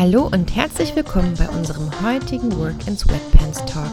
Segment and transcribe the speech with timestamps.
[0.00, 3.92] Hallo und herzlich willkommen bei unserem heutigen Work in Sweatpants Talk.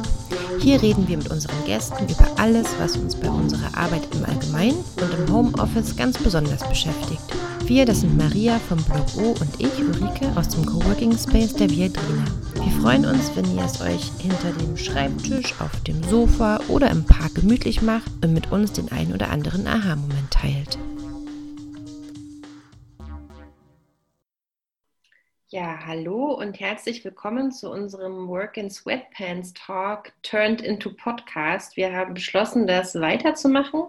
[0.58, 4.86] Hier reden wir mit unseren Gästen über alles, was uns bei unserer Arbeit im Allgemeinen
[5.02, 7.20] und im Homeoffice ganz besonders beschäftigt.
[7.66, 11.70] Wir, das sind Maria vom Blog O und ich, Ulrike, aus dem Coworking Space der
[11.70, 12.24] Viadrina.
[12.54, 17.04] Wir freuen uns, wenn ihr es euch hinter dem Schreibtisch, auf dem Sofa oder im
[17.04, 20.80] Park gemütlich macht und mit uns den ein oder anderen Aha-Moment teilt.
[25.50, 31.78] Ja, hallo und herzlich willkommen zu unserem Work in Sweatpants Talk Turned into Podcast.
[31.78, 33.84] Wir haben beschlossen, das weiterzumachen,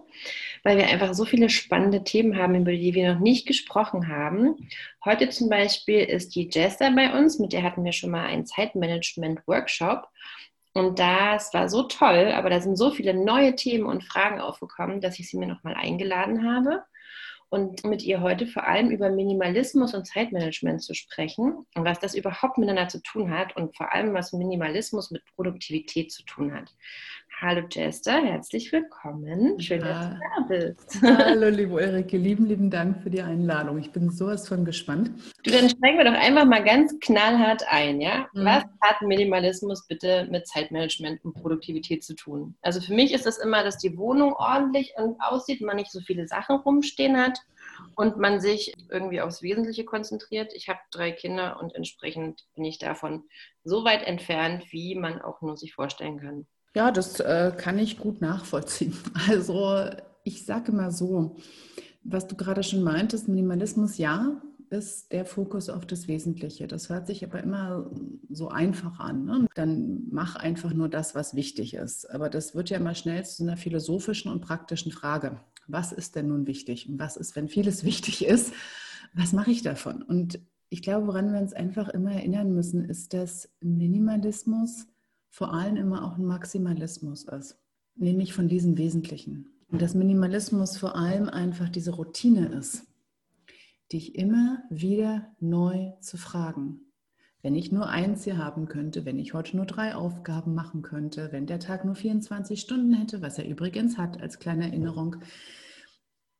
[0.62, 4.68] weil wir einfach so viele spannende Themen haben, über die wir noch nicht gesprochen haben.
[5.04, 8.46] Heute zum Beispiel ist die Jester bei uns, mit der hatten wir schon mal einen
[8.46, 10.06] Zeitmanagement-Workshop.
[10.74, 15.00] Und das war so toll, aber da sind so viele neue Themen und Fragen aufgekommen,
[15.00, 16.84] dass ich sie mir nochmal eingeladen habe
[17.50, 22.14] und mit ihr heute vor allem über Minimalismus und Zeitmanagement zu sprechen und was das
[22.14, 26.74] überhaupt miteinander zu tun hat und vor allem was Minimalismus mit Produktivität zu tun hat.
[27.40, 29.60] Hallo Jester, herzlich willkommen.
[29.60, 31.00] Schön, dass du da bist.
[31.02, 33.78] Hallo liebe Ulrike, lieben, lieben Dank für die Einladung.
[33.78, 35.12] Ich bin sowas von gespannt.
[35.44, 38.26] Du, dann steigen wir doch einfach mal ganz knallhart ein, ja?
[38.32, 38.44] Mhm.
[38.44, 42.56] Was hat Minimalismus bitte mit Zeitmanagement und Produktivität zu tun?
[42.60, 46.26] Also für mich ist das immer, dass die Wohnung ordentlich aussieht, man nicht so viele
[46.26, 47.38] Sachen rumstehen hat
[47.94, 50.52] und man sich irgendwie aufs Wesentliche konzentriert.
[50.54, 53.22] Ich habe drei Kinder und entsprechend bin ich davon
[53.62, 56.48] so weit entfernt, wie man auch nur sich vorstellen kann.
[56.74, 58.94] Ja, das äh, kann ich gut nachvollziehen.
[59.28, 59.90] Also
[60.24, 61.36] ich sage mal so,
[62.04, 66.66] was du gerade schon meintest, Minimalismus, ja, ist der Fokus auf das Wesentliche.
[66.66, 67.90] Das hört sich aber immer
[68.28, 69.24] so einfach an.
[69.24, 69.46] Ne?
[69.54, 72.10] Dann mach einfach nur das, was wichtig ist.
[72.10, 75.40] Aber das wird ja immer schnell zu einer philosophischen und praktischen Frage.
[75.66, 76.88] Was ist denn nun wichtig?
[76.88, 78.52] Und was ist, wenn vieles wichtig ist?
[79.14, 80.02] Was mache ich davon?
[80.02, 80.38] Und
[80.68, 84.86] ich glaube, woran wir uns einfach immer erinnern müssen, ist, dass Minimalismus
[85.30, 87.58] vor allem immer auch ein Maximalismus ist,
[87.94, 89.50] nämlich von diesem Wesentlichen.
[89.68, 92.86] Und dass Minimalismus vor allem einfach diese Routine ist,
[93.92, 96.80] dich immer wieder neu zu fragen.
[97.42, 101.30] Wenn ich nur eins hier haben könnte, wenn ich heute nur drei Aufgaben machen könnte,
[101.30, 105.16] wenn der Tag nur 24 Stunden hätte, was er übrigens hat als kleine Erinnerung,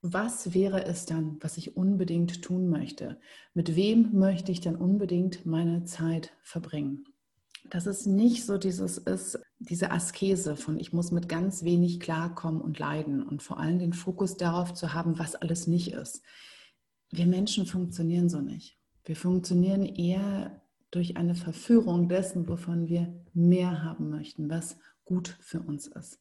[0.01, 3.19] was wäre es dann, was ich unbedingt tun möchte?
[3.53, 7.05] Mit wem möchte ich dann unbedingt meine Zeit verbringen?
[7.69, 12.61] Dass es nicht so dieses ist, diese Askese von ich muss mit ganz wenig klarkommen
[12.61, 16.23] und leiden und vor allem den Fokus darauf zu haben, was alles nicht ist.
[17.11, 18.77] Wir Menschen funktionieren so nicht.
[19.05, 25.61] Wir funktionieren eher durch eine Verführung dessen, wovon wir mehr haben möchten, was gut für
[25.61, 26.19] uns ist.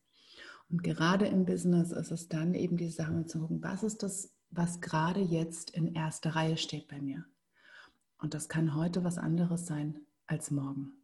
[0.70, 4.34] Und gerade im Business ist es dann eben die Sache zu gucken, was ist das,
[4.50, 7.24] was gerade jetzt in erster Reihe steht bei mir.
[8.18, 10.97] Und das kann heute was anderes sein als morgen.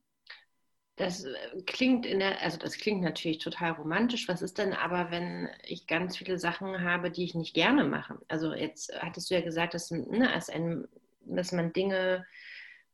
[0.97, 1.33] Das äh,
[1.67, 4.29] klingt in der, also das klingt natürlich total romantisch.
[4.29, 8.19] Was ist denn aber, wenn ich ganz viele Sachen habe, die ich nicht gerne mache?
[8.29, 10.87] Also jetzt hattest du ja gesagt, dass, ne, als ein,
[11.27, 12.25] dass man Dinge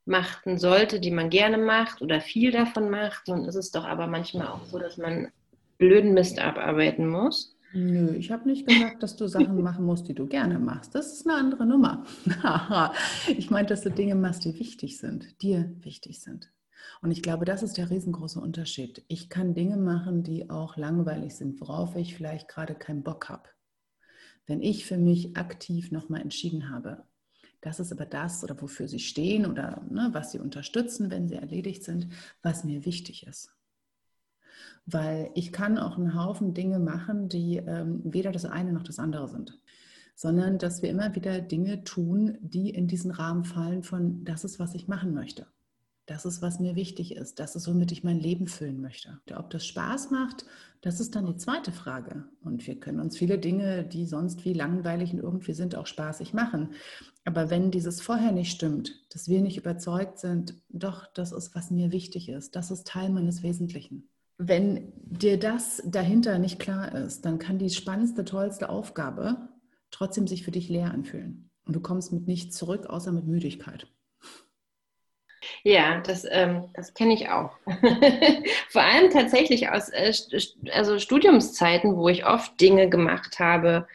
[0.06, 3.28] machen sollte, die man gerne macht oder viel davon macht.
[3.28, 5.30] Nun ist es doch aber manchmal auch so, dass man
[5.78, 7.56] blöden Mist abarbeiten muss.
[7.72, 10.94] Nö, ich habe nicht gesagt, dass du Sachen machen musst, die du gerne machst.
[10.94, 12.04] Das ist eine andere Nummer.
[13.28, 16.50] ich meine, dass du Dinge machst, die wichtig sind, dir wichtig sind.
[17.02, 19.04] Und ich glaube, das ist der riesengroße Unterschied.
[19.08, 23.48] Ich kann Dinge machen, die auch langweilig sind, worauf ich vielleicht gerade keinen Bock habe.
[24.46, 27.04] Wenn ich für mich aktiv nochmal entschieden habe,
[27.60, 31.34] das ist aber das oder wofür sie stehen oder ne, was sie unterstützen, wenn sie
[31.34, 32.08] erledigt sind,
[32.42, 33.54] was mir wichtig ist.
[34.86, 38.98] Weil ich kann auch einen Haufen Dinge machen, die ähm, weder das eine noch das
[38.98, 39.60] andere sind,
[40.14, 44.58] sondern dass wir immer wieder Dinge tun, die in diesen Rahmen fallen von, das ist,
[44.58, 45.46] was ich machen möchte.
[46.10, 47.38] Das ist, was mir wichtig ist.
[47.38, 49.20] Das ist, womit ich mein Leben füllen möchte.
[49.36, 50.44] Ob das Spaß macht,
[50.80, 52.24] das ist dann die zweite Frage.
[52.42, 56.34] Und wir können uns viele Dinge, die sonst wie langweilig und irgendwie sind, auch spaßig
[56.34, 56.70] machen.
[57.24, 61.70] Aber wenn dieses vorher nicht stimmt, dass wir nicht überzeugt sind, doch, das ist, was
[61.70, 64.08] mir wichtig ist, das ist Teil meines Wesentlichen.
[64.36, 69.48] Wenn dir das dahinter nicht klar ist, dann kann die spannendste, tollste Aufgabe
[69.92, 71.50] trotzdem sich für dich leer anfühlen.
[71.66, 73.86] Und du kommst mit nichts zurück, außer mit Müdigkeit.
[75.62, 77.56] Ja, das, ähm, das kenne ich auch.
[78.68, 80.12] Vor allem tatsächlich aus äh,
[80.72, 83.86] also Studiumszeiten, wo ich oft Dinge gemacht habe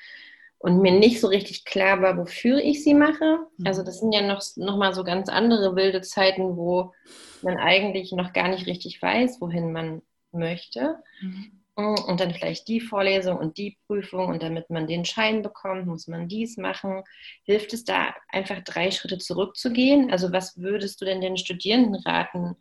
[0.58, 3.40] und mir nicht so richtig klar war, wofür ich sie mache.
[3.58, 3.68] Mhm.
[3.68, 6.94] Also das sind ja noch, noch mal so ganz andere wilde Zeiten, wo
[7.42, 10.02] man eigentlich noch gar nicht richtig weiß, wohin man
[10.32, 10.98] möchte.
[11.22, 11.65] Mhm.
[11.76, 16.08] Und dann vielleicht die Vorlesung und die Prüfung und damit man den Schein bekommt, muss
[16.08, 17.04] man dies machen.
[17.44, 20.10] Hilft es da einfach drei Schritte zurückzugehen?
[20.10, 22.56] Also was würdest du denn den Studierenden raten,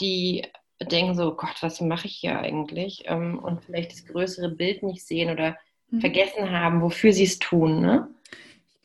[0.00, 0.42] die
[0.82, 3.04] denken so, Gott, was mache ich hier eigentlich?
[3.06, 5.56] Ähm, und vielleicht das größere Bild nicht sehen oder
[5.90, 6.00] mhm.
[6.00, 7.82] vergessen haben, wofür sie es tun.
[7.82, 8.08] Ne?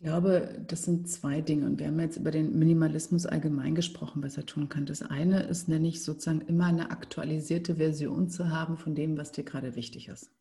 [0.02, 1.68] Ich glaube, das sind zwei Dinge.
[1.68, 4.88] Und wir haben jetzt über den Minimalismus allgemein gesprochen, was er tun kann.
[4.88, 9.32] Das eine ist, nenne ich sozusagen immer eine aktualisierte Version zu haben von dem, was
[9.32, 10.32] dir gerade wichtig ist.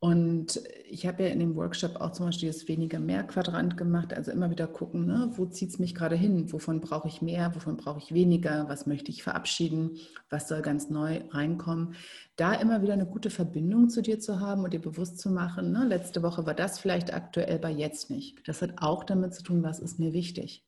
[0.00, 4.14] Und ich habe ja in dem Workshop auch zum Beispiel das weniger mehr Quadrant gemacht,
[4.14, 7.52] also immer wieder gucken, ne, wo zieht es mich gerade hin, wovon brauche ich mehr,
[7.56, 9.98] wovon brauche ich weniger, was möchte ich verabschieden,
[10.30, 11.96] was soll ganz neu reinkommen.
[12.36, 15.72] Da immer wieder eine gute Verbindung zu dir zu haben und dir bewusst zu machen,
[15.72, 18.46] ne, letzte Woche war das vielleicht aktuell, bei jetzt nicht.
[18.46, 20.64] Das hat auch damit zu tun, was ist mir wichtig.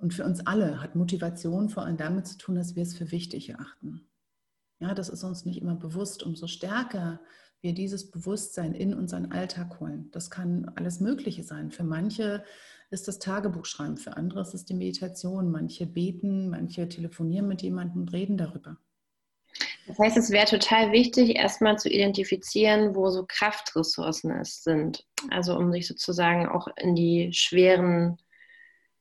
[0.00, 3.10] Und für uns alle hat Motivation vor allem damit zu tun, dass wir es für
[3.10, 4.06] wichtig erachten.
[4.80, 6.22] Ja, das ist uns nicht immer bewusst.
[6.22, 7.20] Umso stärker
[7.64, 10.10] wir dieses Bewusstsein in unseren Alltag holen.
[10.12, 11.70] Das kann alles Mögliche sein.
[11.70, 12.44] Für manche
[12.90, 15.50] ist das Tagebuchschreiben, für andere ist es die Meditation.
[15.50, 18.76] Manche beten, manche telefonieren mit jemandem und reden darüber.
[19.86, 25.06] Das heißt, es wäre total wichtig, erstmal zu identifizieren, wo so Kraftressourcen es sind.
[25.30, 28.18] Also um sich sozusagen auch in die schweren,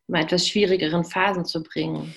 [0.07, 2.13] mal etwas schwierigeren Phasen zu bringen.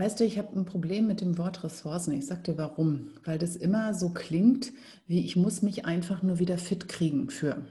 [0.00, 2.14] Weißt du, ich habe ein Problem mit dem Wort Ressourcen.
[2.14, 3.10] Ich sage dir warum.
[3.22, 4.72] Weil das immer so klingt,
[5.06, 7.66] wie ich muss mich einfach nur wieder fit kriegen für.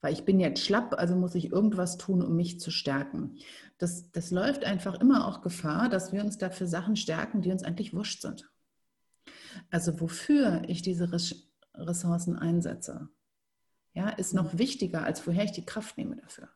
[0.00, 3.36] Weil ich bin jetzt schlapp, also muss ich irgendwas tun, um mich zu stärken.
[3.78, 7.62] Das, das läuft einfach immer auch Gefahr, dass wir uns dafür Sachen stärken, die uns
[7.62, 8.50] eigentlich wurscht sind.
[9.70, 11.12] Also wofür ich diese
[11.72, 13.10] Ressourcen einsetze,
[13.92, 16.48] ja, ist noch wichtiger, als woher ich die Kraft nehme dafür.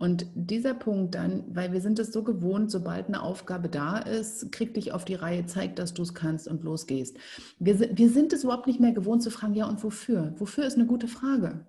[0.00, 4.50] Und dieser Punkt dann, weil wir sind es so gewohnt, sobald eine Aufgabe da ist,
[4.50, 7.18] krieg dich auf die Reihe, zeig, dass du es kannst und losgehst.
[7.58, 10.32] Wir, wir sind es überhaupt nicht mehr gewohnt zu fragen, ja und wofür?
[10.38, 11.66] Wofür ist eine gute Frage.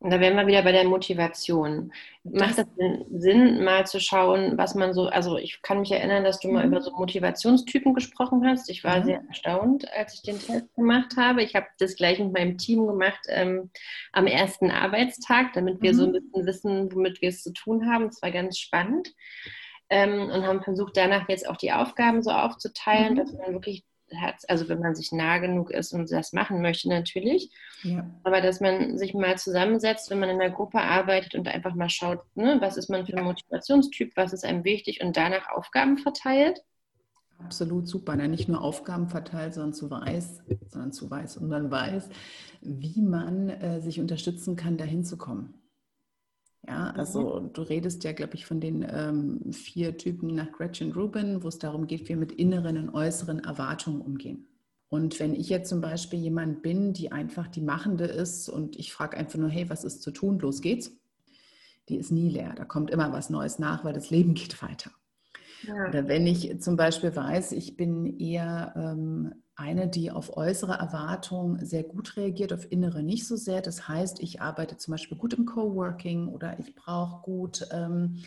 [0.00, 1.92] Und da wären wir wieder bei der Motivation.
[2.22, 2.66] Macht das
[3.10, 6.64] Sinn, mal zu schauen, was man so, also ich kann mich erinnern, dass du mal
[6.64, 6.72] mhm.
[6.72, 8.70] über so Motivationstypen gesprochen hast.
[8.70, 9.04] Ich war mhm.
[9.04, 11.42] sehr erstaunt, als ich den Test gemacht habe.
[11.42, 13.70] Ich habe das gleich mit meinem Team gemacht ähm,
[14.12, 15.96] am ersten Arbeitstag, damit wir mhm.
[15.96, 18.06] so ein bisschen wissen, womit wir es zu tun haben.
[18.06, 19.12] Es war ganz spannend.
[19.90, 23.16] Ähm, und haben versucht, danach jetzt auch die Aufgaben so aufzuteilen, mhm.
[23.16, 23.84] dass man wirklich
[24.16, 27.50] hat, also wenn man sich nah genug ist und das machen möchte natürlich.
[27.82, 28.08] Ja.
[28.24, 31.88] Aber dass man sich mal zusammensetzt, wenn man in der Gruppe arbeitet und einfach mal
[31.88, 35.98] schaut, ne, was ist man für ein Motivationstyp, was ist einem wichtig und danach Aufgaben
[35.98, 36.62] verteilt.
[37.38, 38.16] Absolut super.
[38.16, 38.28] Ne?
[38.28, 42.08] Nicht nur Aufgaben verteilt, sondern zu weiß, sondern zu weiß und dann weiß,
[42.60, 45.54] wie man äh, sich unterstützen kann, dahin zu kommen.
[46.68, 47.52] Ja, also mhm.
[47.54, 51.58] du redest ja, glaube ich, von den ähm, vier Typen nach Gretchen Rubin, wo es
[51.58, 54.46] darum geht, wie wir mit inneren und äußeren Erwartungen umgehen.
[54.90, 58.92] Und wenn ich jetzt zum Beispiel jemand bin, die einfach die Machende ist und ich
[58.92, 60.92] frage einfach nur, hey, was ist zu tun, los geht's,
[61.88, 62.54] die ist nie leer.
[62.54, 64.90] Da kommt immer was Neues nach, weil das Leben geht weiter.
[65.62, 65.88] Ja.
[65.88, 71.64] Oder wenn ich zum Beispiel weiß, ich bin eher ähm, eine, die auf äußere Erwartungen
[71.66, 73.60] sehr gut reagiert, auf innere nicht so sehr.
[73.60, 78.22] Das heißt, ich arbeite zum Beispiel gut im Coworking oder ich brauche gut, ähm,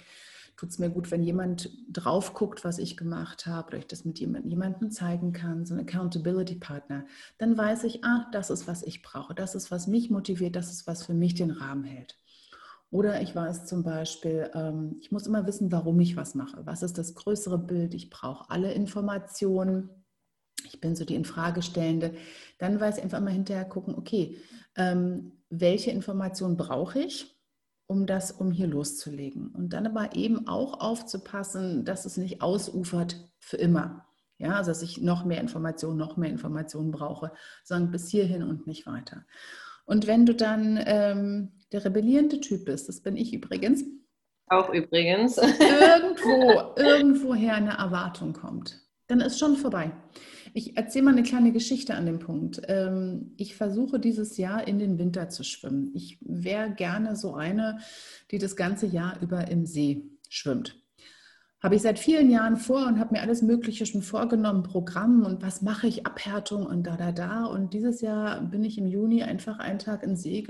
[0.57, 4.05] tut es mir gut, wenn jemand drauf guckt, was ich gemacht habe oder ich das
[4.05, 7.05] mit jemandem zeigen kann, so ein Accountability-Partner.
[7.37, 10.71] Dann weiß ich, ah, das ist, was ich brauche, das ist, was mich motiviert, das
[10.71, 12.20] ist, was für mich den Rahmen hält.
[12.91, 16.65] Oder ich weiß zum Beispiel, ähm, ich muss immer wissen, warum ich was mache.
[16.65, 17.93] Was ist das größere Bild?
[17.93, 19.89] Ich brauche alle Informationen
[20.65, 22.13] ich bin so die Infragestellende,
[22.57, 24.37] dann weiß ich einfach mal hinterher gucken, okay,
[24.75, 27.35] ähm, welche Informationen brauche ich,
[27.87, 29.49] um das, um hier loszulegen.
[29.49, 34.05] Und dann aber eben auch aufzupassen, dass es nicht ausufert für immer.
[34.37, 37.31] Ja, also dass ich noch mehr Informationen, noch mehr Informationen brauche,
[37.63, 39.25] sondern bis hierhin und nicht weiter.
[39.91, 43.83] Und wenn du dann ähm, der rebellierende Typ bist, das bin ich übrigens.
[44.47, 45.37] Auch übrigens.
[45.37, 49.91] irgendwo, irgendwoher eine Erwartung kommt, dann ist schon vorbei.
[50.53, 52.61] Ich erzähle mal eine kleine Geschichte an dem Punkt.
[52.69, 55.91] Ähm, ich versuche dieses Jahr in den Winter zu schwimmen.
[55.93, 57.79] Ich wäre gerne so eine,
[58.31, 60.80] die das ganze Jahr über im See schwimmt.
[61.61, 65.43] Habe ich seit vielen Jahren vor und habe mir alles Mögliche schon vorgenommen, Programm und
[65.43, 67.45] was mache ich, Abhärtung und da, da, da.
[67.45, 70.43] Und dieses Jahr bin ich im Juni einfach einen Tag in See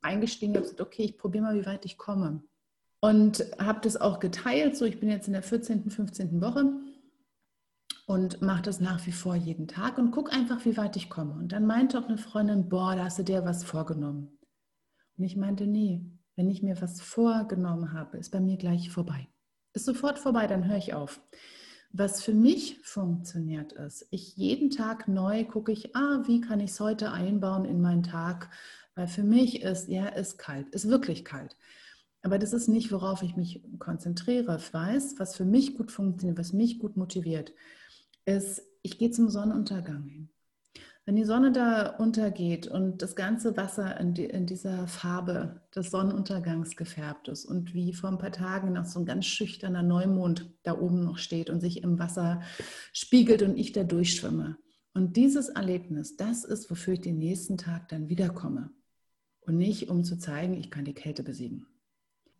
[0.00, 2.42] eingestiegen und habe gesagt, okay, ich probiere mal, wie weit ich komme.
[3.00, 4.76] Und habe das auch geteilt.
[4.76, 6.40] So, ich bin jetzt in der 14., 15.
[6.40, 6.72] Woche
[8.06, 11.34] und mache das nach wie vor jeden Tag und guck einfach, wie weit ich komme.
[11.34, 14.38] Und dann meinte auch eine Freundin, boah, da hast du dir was vorgenommen.
[15.18, 16.00] Und ich meinte, nee,
[16.34, 19.28] wenn ich mir was vorgenommen habe, ist bei mir gleich vorbei.
[19.76, 21.20] Ist sofort vorbei, dann höre ich auf.
[21.92, 26.70] Was für mich funktioniert ist, ich jeden Tag neu gucke ich, ah, wie kann ich
[26.70, 28.48] es heute einbauen in meinen Tag?
[28.94, 31.58] Weil für mich ist, ja, ist kalt, ist wirklich kalt.
[32.22, 34.56] Aber das ist nicht, worauf ich mich konzentriere.
[34.56, 37.52] Ich weiß, was für mich gut funktioniert, was mich gut motiviert,
[38.24, 40.30] ist, ich gehe zum Sonnenuntergang hin.
[41.06, 45.92] Wenn die Sonne da untergeht und das ganze Wasser in, die, in, dieser Farbe des
[45.92, 50.50] Sonnenuntergangs gefärbt ist und wie vor ein paar Tagen noch so ein ganz schüchterner Neumond
[50.64, 52.42] da oben noch steht und sich im Wasser
[52.92, 54.56] spiegelt und ich da durchschwimme.
[54.94, 58.70] Und dieses Erlebnis, das ist, wofür ich den nächsten Tag dann wiederkomme.
[59.42, 61.68] Und nicht, um zu zeigen, ich kann die Kälte besiegen.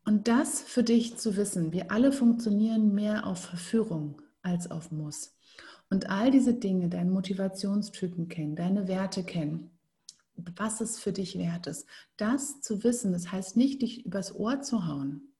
[0.05, 5.36] Und das für dich zu wissen, wir alle funktionieren mehr auf Verführung als auf Muss.
[5.91, 9.71] Und all diese Dinge, deine Motivationstypen kennen, deine Werte kennen,
[10.57, 11.87] was es für dich wert ist,
[12.17, 15.33] das zu wissen, das heißt nicht, dich übers Ohr zu hauen.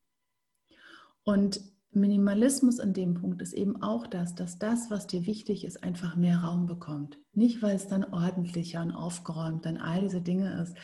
[1.25, 5.83] Und Minimalismus an dem Punkt ist eben auch das, dass das, was dir wichtig ist,
[5.83, 7.19] einfach mehr Raum bekommt.
[7.33, 10.77] Nicht, weil es dann ordentlicher und aufgeräumt dann all diese Dinge ist,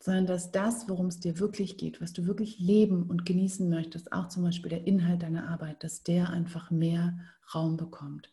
[0.00, 4.12] sondern dass das, worum es dir wirklich geht, was du wirklich leben und genießen möchtest,
[4.12, 7.18] auch zum Beispiel der Inhalt deiner Arbeit, dass der einfach mehr
[7.54, 8.30] Raum bekommt.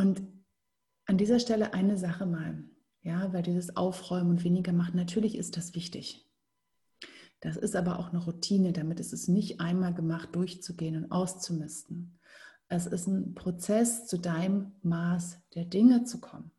[0.00, 0.22] Und
[1.04, 2.64] an dieser Stelle eine Sache mal,
[3.02, 6.26] ja, weil dieses Aufräumen und weniger machen, natürlich ist das wichtig.
[7.40, 12.18] Das ist aber auch eine Routine, damit ist es nicht einmal gemacht, durchzugehen und auszumisten.
[12.68, 16.50] Es ist ein Prozess, zu deinem Maß der Dinge zu kommen.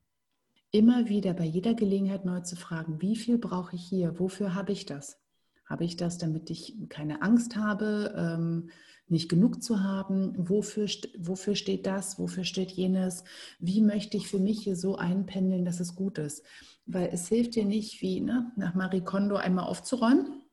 [0.70, 4.20] Immer wieder bei jeder Gelegenheit neu zu fragen, wie viel brauche ich hier?
[4.20, 5.20] Wofür habe ich das?
[5.66, 8.70] Habe ich das, damit ich keine Angst habe?
[9.12, 10.88] Nicht genug zu haben, wofür,
[11.18, 13.26] wofür steht das, wofür steht jenes,
[13.60, 16.46] wie möchte ich für mich hier so einpendeln, dass es gut ist.
[16.86, 20.44] Weil es hilft dir nicht, wie ne, nach Marie Kondo einmal aufzuräumen.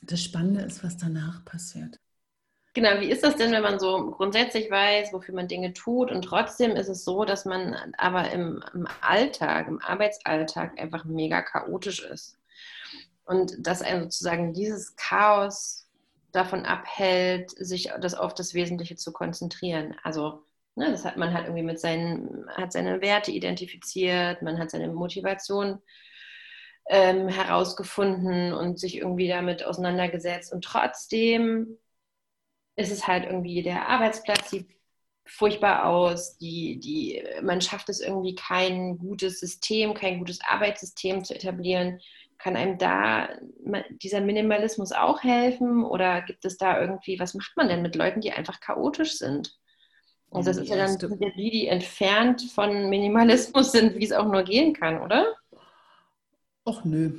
[0.00, 2.00] Das Spannende ist, was danach passiert.
[2.74, 6.22] Genau, wie ist das denn, wenn man so grundsätzlich weiß, wofür man Dinge tut und
[6.22, 12.02] trotzdem ist es so, dass man aber im, im Alltag, im Arbeitsalltag einfach mega chaotisch
[12.02, 12.38] ist.
[13.26, 15.81] Und dass einem sozusagen dieses Chaos
[16.32, 19.94] davon abhält, sich das auf das Wesentliche zu konzentrieren.
[20.02, 24.70] Also ne, das hat man halt irgendwie mit seinen, hat seine Werte identifiziert, man hat
[24.70, 25.80] seine Motivation
[26.88, 30.52] ähm, herausgefunden und sich irgendwie damit auseinandergesetzt.
[30.52, 31.78] Und trotzdem
[32.76, 34.68] ist es halt irgendwie der Arbeitsplatz sieht
[35.24, 41.34] furchtbar aus, die, die, man schafft es irgendwie kein gutes System, kein gutes Arbeitssystem zu
[41.34, 42.00] etablieren
[42.42, 43.28] kann einem da
[44.02, 48.20] dieser Minimalismus auch helfen oder gibt es da irgendwie, was macht man denn mit Leuten,
[48.20, 49.56] die einfach chaotisch sind?
[50.32, 50.98] Also das ist ja dann
[51.36, 55.36] die, die entfernt von Minimalismus sind, wie es auch nur gehen kann, oder?
[56.66, 57.18] Och nö.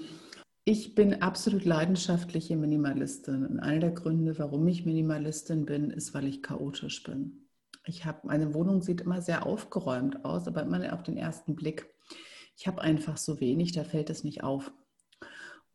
[0.65, 3.45] Ich bin absolut leidenschaftliche Minimalistin.
[3.45, 7.49] Und einer der Gründe, warum ich Minimalistin bin, ist, weil ich chaotisch bin.
[7.85, 11.93] Ich habe, meine Wohnung sieht immer sehr aufgeräumt aus, aber immer auf den ersten Blick.
[12.57, 14.71] Ich habe einfach so wenig, da fällt es nicht auf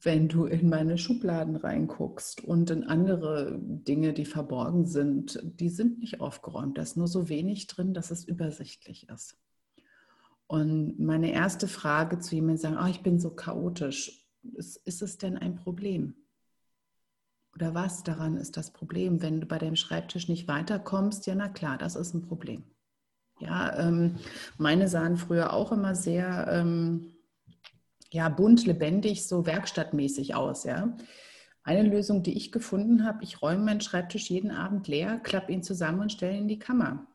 [0.00, 5.98] wenn du in meine Schubladen reinguckst und in andere Dinge, die verborgen sind, die sind
[5.98, 6.78] nicht aufgeräumt.
[6.78, 9.36] Da ist nur so wenig drin, dass es übersichtlich ist.
[10.46, 14.24] Und meine erste Frage zu jemandem sagen, oh, ich bin so chaotisch,
[14.54, 16.14] ist, ist es denn ein Problem?
[17.54, 19.20] Oder was daran ist das Problem?
[19.20, 22.62] Wenn du bei deinem Schreibtisch nicht weiterkommst, ja, na klar, das ist ein Problem.
[23.40, 24.16] Ja, ähm,
[24.58, 27.17] meine sahen früher auch immer sehr ähm,
[28.12, 30.96] ja, bunt, lebendig, so werkstattmäßig aus, ja.
[31.62, 35.62] Eine Lösung, die ich gefunden habe, ich räume meinen Schreibtisch jeden Abend leer, klappe ihn
[35.62, 37.06] zusammen und stelle ihn in die Kammer.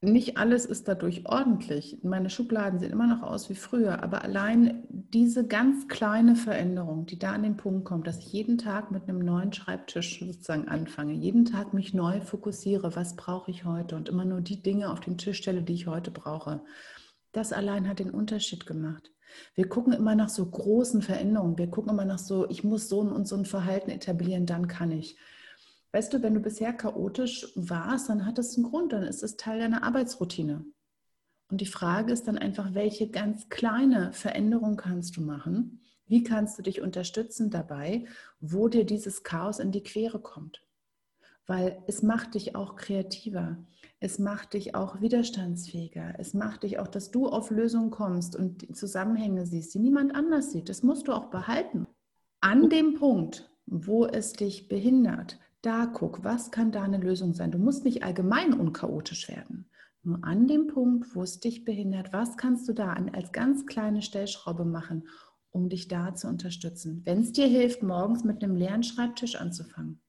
[0.00, 1.98] Nicht alles ist dadurch ordentlich.
[2.04, 7.18] Meine Schubladen sehen immer noch aus wie früher, aber allein diese ganz kleine Veränderung, die
[7.18, 11.14] da an den Punkt kommt, dass ich jeden Tag mit einem neuen Schreibtisch sozusagen anfange,
[11.14, 15.00] jeden Tag mich neu fokussiere, was brauche ich heute und immer nur die Dinge auf
[15.00, 16.60] den Tisch stelle, die ich heute brauche.
[17.32, 19.12] Das allein hat den Unterschied gemacht.
[19.54, 21.58] Wir gucken immer nach so großen Veränderungen.
[21.58, 24.90] Wir gucken immer nach so, ich muss so und so ein Verhalten etablieren, dann kann
[24.90, 25.16] ich.
[25.92, 29.36] Weißt du, wenn du bisher chaotisch warst, dann hat das einen Grund, dann ist es
[29.36, 30.64] Teil deiner Arbeitsroutine.
[31.50, 35.80] Und die Frage ist dann einfach, welche ganz kleine Veränderung kannst du machen?
[36.06, 38.04] Wie kannst du dich unterstützen dabei,
[38.40, 40.62] wo dir dieses Chaos in die Quere kommt?
[41.48, 43.56] Weil es macht dich auch kreativer.
[44.00, 46.14] Es macht dich auch widerstandsfähiger.
[46.18, 50.14] Es macht dich auch, dass du auf Lösungen kommst und die Zusammenhänge siehst, die niemand
[50.14, 50.68] anders sieht.
[50.68, 51.86] Das musst du auch behalten.
[52.42, 57.50] An dem Punkt, wo es dich behindert, da guck, was kann da eine Lösung sein?
[57.50, 59.70] Du musst nicht allgemein unchaotisch werden.
[60.02, 64.02] Nur an dem Punkt, wo es dich behindert, was kannst du da als ganz kleine
[64.02, 65.08] Stellschraube machen,
[65.50, 67.00] um dich da zu unterstützen?
[67.06, 70.02] Wenn es dir hilft, morgens mit einem leeren Schreibtisch anzufangen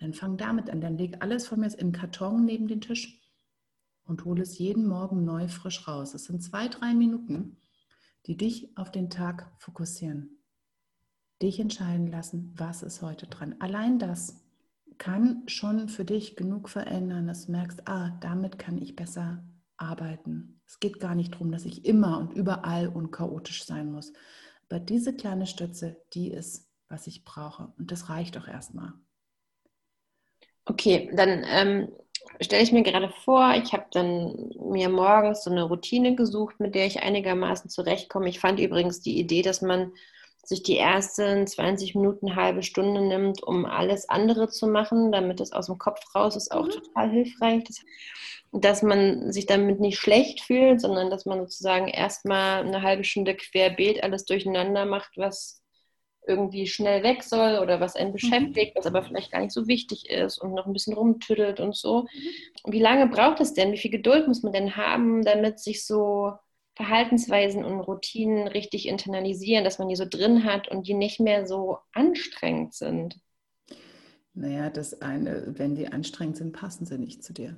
[0.00, 0.80] Dann fang damit an.
[0.80, 3.20] Dann leg alles von mir in einen Karton neben den Tisch
[4.04, 6.14] und hole es jeden Morgen neu frisch raus.
[6.14, 7.56] Es sind zwei, drei Minuten,
[8.26, 10.38] die dich auf den Tag fokussieren.
[11.42, 13.54] Dich entscheiden lassen, was ist heute dran.
[13.60, 14.44] Allein das
[14.98, 19.44] kann schon für dich genug verändern, dass du merkst, ah, damit kann ich besser
[19.76, 20.60] arbeiten.
[20.66, 24.12] Es geht gar nicht darum, dass ich immer und überall und chaotisch sein muss.
[24.68, 27.72] Aber diese kleine Stütze, die ist, was ich brauche.
[27.78, 28.92] Und das reicht auch erstmal.
[30.68, 31.88] Okay, dann ähm,
[32.40, 36.74] stelle ich mir gerade vor, ich habe dann mir morgens so eine Routine gesucht, mit
[36.74, 38.28] der ich einigermaßen zurechtkomme.
[38.28, 39.92] Ich fand übrigens die Idee, dass man
[40.44, 45.52] sich die ersten 20 Minuten, halbe Stunde nimmt, um alles andere zu machen, damit es
[45.52, 46.70] aus dem Kopf raus ist, auch mhm.
[46.70, 47.64] total hilfreich.
[47.64, 47.80] Das,
[48.52, 53.34] dass man sich damit nicht schlecht fühlt, sondern dass man sozusagen erstmal eine halbe Stunde
[53.34, 55.62] querbeet alles durcheinander macht, was
[56.28, 58.14] irgendwie schnell weg soll oder was einen mhm.
[58.14, 61.74] beschäftigt, was aber vielleicht gar nicht so wichtig ist und noch ein bisschen rumtüdelt und
[61.74, 62.02] so.
[62.02, 62.72] Mhm.
[62.72, 63.72] Wie lange braucht es denn?
[63.72, 66.32] Wie viel Geduld muss man denn haben, damit sich so
[66.76, 71.46] Verhaltensweisen und Routinen richtig internalisieren, dass man die so drin hat und die nicht mehr
[71.46, 73.18] so anstrengend sind?
[74.34, 77.56] Naja, das eine, wenn die anstrengend sind, passen sie nicht zu dir.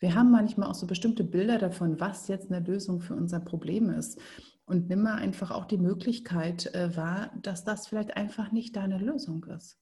[0.00, 3.88] Wir haben manchmal auch so bestimmte Bilder davon, was jetzt eine Lösung für unser Problem
[3.90, 4.20] ist.
[4.68, 8.98] Und nimm mal einfach auch die Möglichkeit äh, wahr, dass das vielleicht einfach nicht deine
[8.98, 9.78] Lösung ist.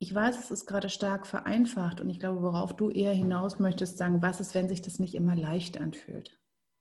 [0.00, 3.96] Ich weiß, es ist gerade stark vereinfacht und ich glaube, worauf du eher hinaus möchtest,
[3.96, 6.36] sagen, was ist, wenn sich das nicht immer leicht anfühlt?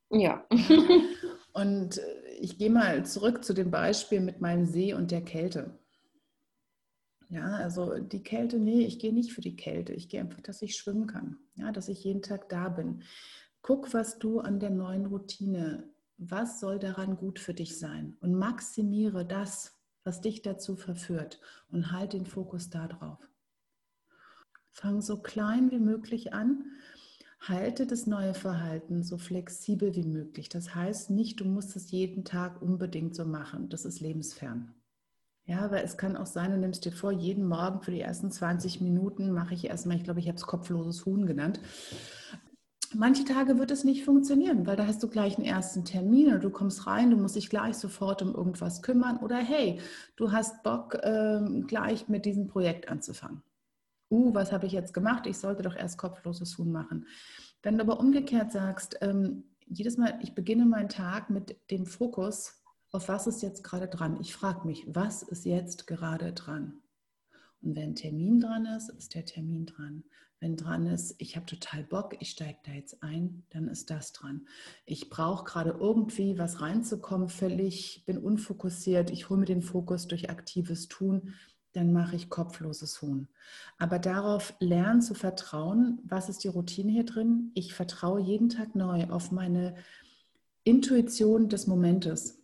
[0.09, 0.47] Ja.
[1.53, 5.77] und äh, ich gehe mal zurück zu dem Beispiel mit meinem See und der Kälte.
[7.29, 9.93] Ja, also die Kälte, nee, ich gehe nicht für die Kälte.
[9.93, 11.37] Ich gehe einfach, dass ich schwimmen kann.
[11.53, 13.03] Ja, dass ich jeden Tag da bin.
[13.61, 15.87] Guck, was du an der neuen Routine,
[16.19, 18.17] was soll daran gut für dich sein?
[18.19, 23.17] Und maximiere das, was dich dazu verführt und halt den Fokus darauf.
[24.71, 26.65] Fang so klein wie möglich an.
[27.39, 30.49] Halte das neue Verhalten so flexibel wie möglich.
[30.49, 33.69] Das heißt nicht, du musst es jeden Tag unbedingt so machen.
[33.69, 34.73] Das ist lebensfern.
[35.45, 38.29] Ja, weil es kann auch sein, du nimmst dir vor, jeden Morgen für die ersten
[38.29, 41.59] 20 Minuten mache ich erstmal, ich glaube, ich habe es kopfloses Huhn genannt.
[42.95, 46.39] Manche Tage wird es nicht funktionieren, weil da hast du gleich einen ersten Termin oder
[46.39, 49.79] du kommst rein, du musst dich gleich sofort um irgendwas kümmern oder hey,
[50.15, 53.43] du hast Bock, ähm, gleich mit diesem Projekt anzufangen.
[54.09, 55.27] Uh, was habe ich jetzt gemacht?
[55.27, 57.05] Ich sollte doch erst kopfloses Huhn machen.
[57.61, 62.63] Wenn du aber umgekehrt sagst, ähm, jedes Mal, ich beginne meinen Tag mit dem Fokus,
[62.91, 64.17] auf was ist jetzt gerade dran?
[64.19, 66.81] Ich frage mich, was ist jetzt gerade dran?
[67.61, 70.03] Und wenn ein Termin dran ist, ist der Termin dran.
[70.39, 74.13] Wenn dran ist, ich habe total Bock, ich steige da jetzt ein, dann ist das
[74.13, 74.47] dran.
[74.85, 80.29] Ich brauche gerade irgendwie was reinzukommen, völlig, bin unfokussiert, ich hole mir den Fokus durch
[80.29, 81.33] aktives Tun,
[81.73, 83.27] dann mache ich kopfloses Huhn.
[83.77, 87.51] Aber darauf lernen zu vertrauen, was ist die Routine hier drin?
[87.53, 89.75] Ich vertraue jeden Tag neu auf meine
[90.63, 92.39] Intuition des Momentes.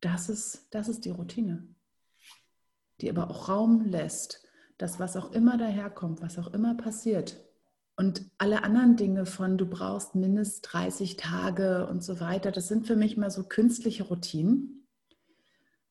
[0.00, 1.66] Das ist, das ist die Routine,
[3.00, 4.45] die aber auch Raum lässt,
[4.78, 7.36] dass was auch immer daherkommt, was auch immer passiert.
[7.96, 12.86] Und alle anderen Dinge von, du brauchst mindestens 30 Tage und so weiter, das sind
[12.86, 14.86] für mich mal so künstliche Routinen.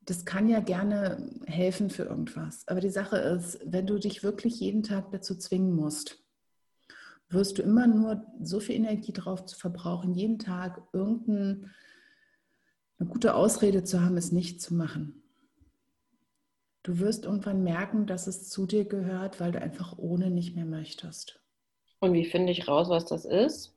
[0.01, 2.67] Das kann ja gerne helfen für irgendwas.
[2.67, 6.19] Aber die Sache ist, wenn du dich wirklich jeden Tag dazu zwingen musst,
[7.29, 11.71] wirst du immer nur so viel Energie drauf zu verbrauchen, jeden Tag irgendein
[12.97, 15.21] eine gute Ausrede zu haben, es nicht zu machen.
[16.85, 20.65] Du wirst irgendwann merken, dass es zu dir gehört, weil du einfach ohne nicht mehr
[20.65, 21.39] möchtest.
[21.99, 23.75] Und wie finde ich raus, was das ist?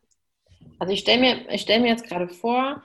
[0.79, 2.83] Also ich stelle mir, stell mir jetzt gerade vor,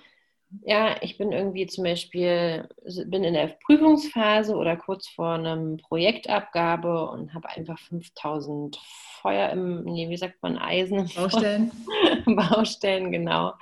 [0.61, 2.69] ja, ich bin irgendwie zum Beispiel,
[3.07, 8.79] bin in der Prüfungsphase oder kurz vor einem Projektabgabe und habe einfach 5000
[9.21, 11.09] Feuer im, nee, wie sagt man, Eisen.
[11.13, 11.71] Baustellen.
[12.25, 13.55] Baustellen, genau.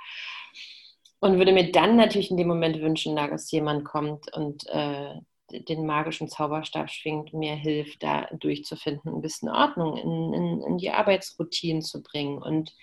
[1.18, 5.16] Und würde mir dann natürlich in dem Moment wünschen, dass jemand kommt und äh,
[5.52, 10.90] den magischen Zauberstab schwingt, mir hilft, da durchzufinden, ein bisschen Ordnung in, in, in die
[10.90, 12.38] Arbeitsroutinen zu bringen.
[12.38, 12.74] Und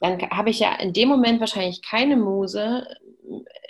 [0.00, 2.86] dann habe ich ja in dem Moment wahrscheinlich keine Muse,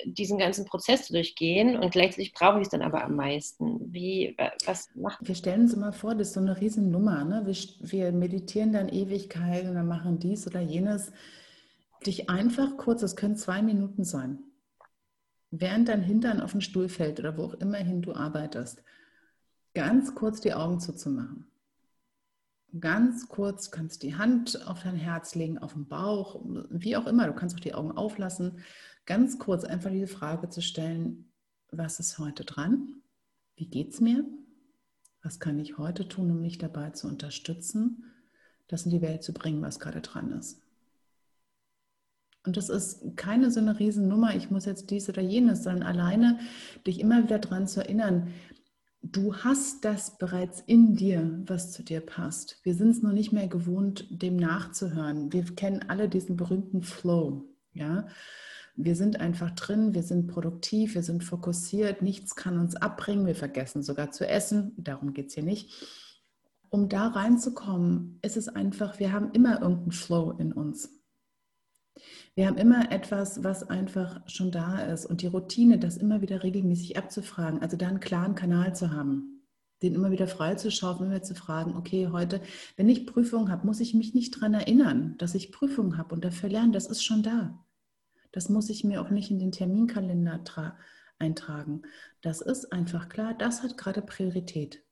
[0.05, 3.93] diesen ganzen Prozess zu durchgehen und gleichzeitig brauche ich es dann aber am meisten.
[3.93, 7.25] Wie, was macht Wir stellen uns immer vor, das ist so eine Riesennummer.
[7.25, 7.43] Ne?
[7.45, 7.57] Wir,
[7.91, 11.13] wir meditieren dann Ewigkeit und dann machen dies oder jenes
[12.07, 14.39] dich einfach kurz, das können zwei Minuten sein,
[15.51, 18.83] während dein Hintern auf den Stuhl fällt oder wo auch immerhin du arbeitest,
[19.75, 21.47] ganz kurz die Augen zuzumachen.
[22.79, 27.07] Ganz kurz kannst du die Hand auf dein Herz legen, auf den Bauch, wie auch
[27.07, 27.27] immer.
[27.27, 28.61] Du kannst auch die Augen auflassen.
[29.07, 31.33] Ganz kurz einfach diese Frage zu stellen,
[31.73, 33.03] was ist heute dran?
[33.57, 34.25] Wie geht es mir?
[35.23, 38.05] Was kann ich heute tun, um mich dabei zu unterstützen,
[38.69, 40.63] das in die Welt zu bringen, was gerade dran ist?
[42.45, 46.39] Und das ist keine so eine Riesennummer, ich muss jetzt dies oder jenes, sondern alleine
[46.87, 48.29] dich immer wieder daran zu erinnern,
[49.03, 52.59] du hast das bereits in dir, was zu dir passt.
[52.63, 55.33] Wir sind es nur nicht mehr gewohnt, dem nachzuhören.
[55.33, 57.45] Wir kennen alle diesen berühmten Flow.
[57.73, 58.07] Ja,
[58.77, 63.35] wir sind einfach drin, wir sind produktiv, wir sind fokussiert, nichts kann uns abbringen, wir
[63.35, 65.71] vergessen sogar zu essen, darum geht es hier nicht.
[66.71, 71.00] Um da reinzukommen, ist es einfach, wir haben immer irgendeinen Flow in uns.
[72.41, 76.43] Wir haben immer etwas, was einfach schon da ist und die Routine, das immer wieder
[76.43, 79.45] regelmäßig abzufragen, also da einen klaren Kanal zu haben,
[79.83, 82.41] den immer wieder freizuschaufeln, immer wieder zu fragen, okay, heute,
[82.79, 86.25] wenn ich Prüfungen habe, muss ich mich nicht daran erinnern, dass ich Prüfungen habe und
[86.25, 87.63] dafür lernen, das ist schon da.
[88.33, 90.41] Das muss ich mir auch nicht in den Terminkalender
[91.19, 91.83] eintragen.
[92.23, 94.83] Das ist einfach klar, das hat gerade Priorität.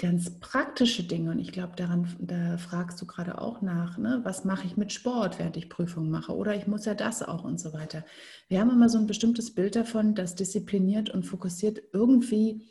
[0.00, 4.20] Ganz praktische Dinge, und ich glaube, daran, da fragst du gerade auch nach, ne?
[4.22, 6.34] was mache ich mit Sport, während ich Prüfungen mache?
[6.34, 8.02] Oder ich muss ja das auch und so weiter.
[8.48, 12.66] Wir haben immer so ein bestimmtes Bild davon, dass diszipliniert und fokussiert irgendwie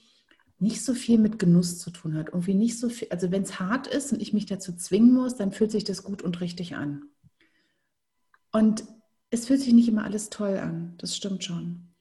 [0.58, 2.30] nicht so viel mit Genuss zu tun hat.
[2.30, 5.36] Irgendwie nicht so viel, also wenn es hart ist und ich mich dazu zwingen muss,
[5.36, 7.04] dann fühlt sich das gut und richtig an.
[8.52, 8.84] Und
[9.30, 11.94] es fühlt sich nicht immer alles toll an, das stimmt schon.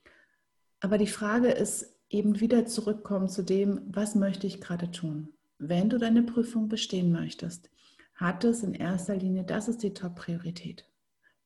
[0.81, 5.35] Aber die Frage ist eben wieder zurückkommen zu dem, was möchte ich gerade tun?
[5.59, 7.71] Wenn du deine Prüfung bestehen möchtest,
[8.14, 10.85] hat es in erster Linie, das ist die Top-Priorität.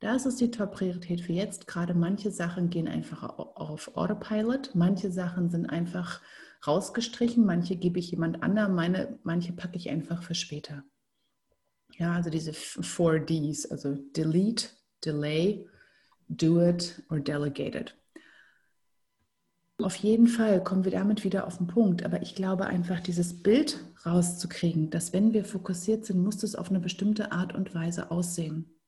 [0.00, 1.66] Das ist die Top-Priorität für jetzt.
[1.66, 6.20] Gerade manche Sachen gehen einfach auf Autopilot, manche Sachen sind einfach
[6.66, 10.84] rausgestrichen, manche gebe ich jemand anderem, meine, manche packe ich einfach für später.
[11.98, 14.68] Ja, also diese 4Ds, also Delete,
[15.04, 15.68] Delay,
[16.28, 17.94] do it or delegate it.
[19.78, 22.04] Auf jeden Fall kommen wir damit wieder auf den Punkt.
[22.04, 26.70] Aber ich glaube einfach, dieses Bild rauszukriegen, dass wenn wir fokussiert sind, muss es auf
[26.70, 28.78] eine bestimmte Art und Weise aussehen.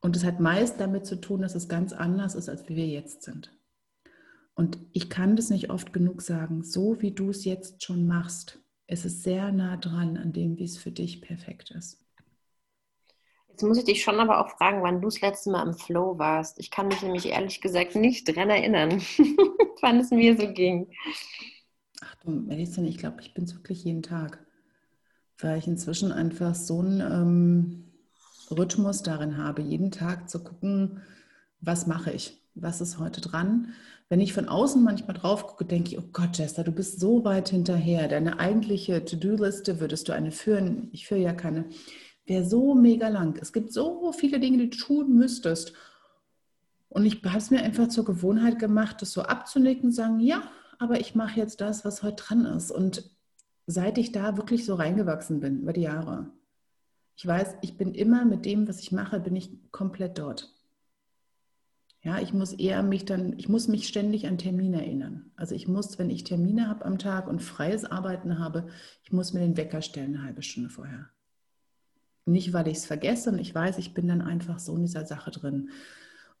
[0.00, 2.86] Und es hat meist damit zu tun, dass es ganz anders ist, als wie wir
[2.86, 3.52] jetzt sind.
[4.54, 8.58] Und ich kann das nicht oft genug sagen, so wie du es jetzt schon machst,
[8.86, 12.05] ist es sehr nah dran an dem, wie es für dich perfekt ist.
[13.56, 16.18] Jetzt muss ich dich schon aber auch fragen, wann du das letzte Mal im Flow
[16.18, 16.58] warst.
[16.58, 19.00] Ich kann mich nämlich ehrlich gesagt nicht dran erinnern,
[19.80, 20.88] wann es mir so ging.
[22.02, 24.44] Ach du, Melissa, ich glaube, ich bin es wirklich jeden Tag,
[25.38, 27.84] weil ich inzwischen einfach so einen ähm,
[28.50, 31.00] Rhythmus darin habe, jeden Tag zu gucken,
[31.62, 33.72] was mache ich, was ist heute dran.
[34.10, 37.24] Wenn ich von außen manchmal drauf gucke, denke ich, oh Gott, Jester, du bist so
[37.24, 38.06] weit hinterher.
[38.06, 40.90] Deine eigentliche To-Do-Liste würdest du eine führen.
[40.92, 41.64] Ich führe ja keine
[42.26, 43.38] wäre so mega lang.
[43.40, 45.72] Es gibt so viele Dinge, die du tun müsstest.
[46.88, 50.42] Und ich habe es mir einfach zur Gewohnheit gemacht, das so abzunicken, sagen, ja,
[50.78, 52.70] aber ich mache jetzt das, was heute dran ist.
[52.70, 53.10] Und
[53.66, 56.30] seit ich da wirklich so reingewachsen bin, über die Jahre,
[57.16, 60.52] ich weiß, ich bin immer mit dem, was ich mache, bin ich komplett dort.
[62.02, 65.32] Ja, ich muss eher mich dann, ich muss mich ständig an Termine erinnern.
[65.34, 68.68] Also ich muss, wenn ich Termine habe am Tag und freies Arbeiten habe,
[69.02, 71.10] ich muss mir den Wecker stellen eine halbe Stunde vorher.
[72.26, 75.06] Nicht, weil ich es vergesse und ich weiß, ich bin dann einfach so in dieser
[75.06, 75.70] Sache drin.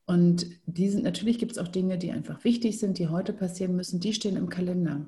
[0.04, 3.76] Und die sind, natürlich gibt es auch Dinge, die einfach wichtig sind, die heute passieren
[3.76, 5.06] müssen, die stehen im Kalender.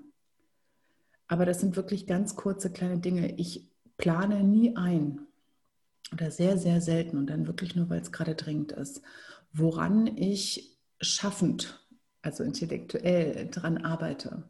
[1.27, 3.35] Aber das sind wirklich ganz kurze kleine Dinge.
[3.37, 5.21] Ich plane nie ein
[6.13, 9.03] oder sehr, sehr selten und dann wirklich nur, weil es gerade dringend ist,
[9.53, 11.85] woran ich schaffend,
[12.23, 14.45] also intellektuell dran arbeite.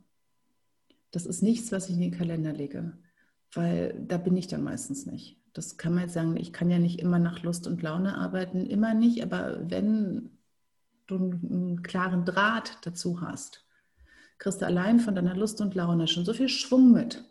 [1.11, 2.93] Das ist nichts, was ich in den Kalender lege,
[3.53, 6.79] weil da bin ich dann meistens nicht das kann man jetzt sagen, ich kann ja
[6.79, 10.31] nicht immer nach Lust und Laune arbeiten, immer nicht, aber wenn
[11.07, 13.65] du einen klaren Draht dazu hast,
[14.39, 17.25] kriegst du allein von deiner Lust und Laune schon so viel Schwung mit,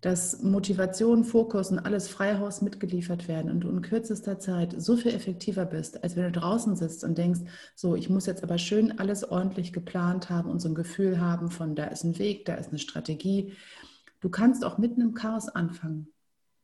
[0.00, 5.14] dass Motivation, Fokus und alles Freihaus mitgeliefert werden und du in kürzester Zeit so viel
[5.14, 7.40] effektiver bist, als wenn du draußen sitzt und denkst,
[7.74, 11.50] so, ich muss jetzt aber schön alles ordentlich geplant haben und so ein Gefühl haben
[11.50, 13.54] von, da ist ein Weg, da ist eine Strategie.
[14.20, 16.13] Du kannst auch mitten im Chaos anfangen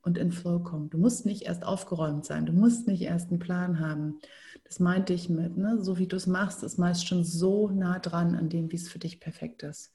[0.02, 0.90] und in Flow kommen.
[0.90, 4.18] Du musst nicht erst aufgeräumt sein, du musst nicht erst einen Plan haben.
[4.64, 5.82] Das meinte ich mit, ne?
[5.82, 8.88] so wie du es machst, ist meist schon so nah dran an dem, wie es
[8.88, 9.92] für dich perfekt ist.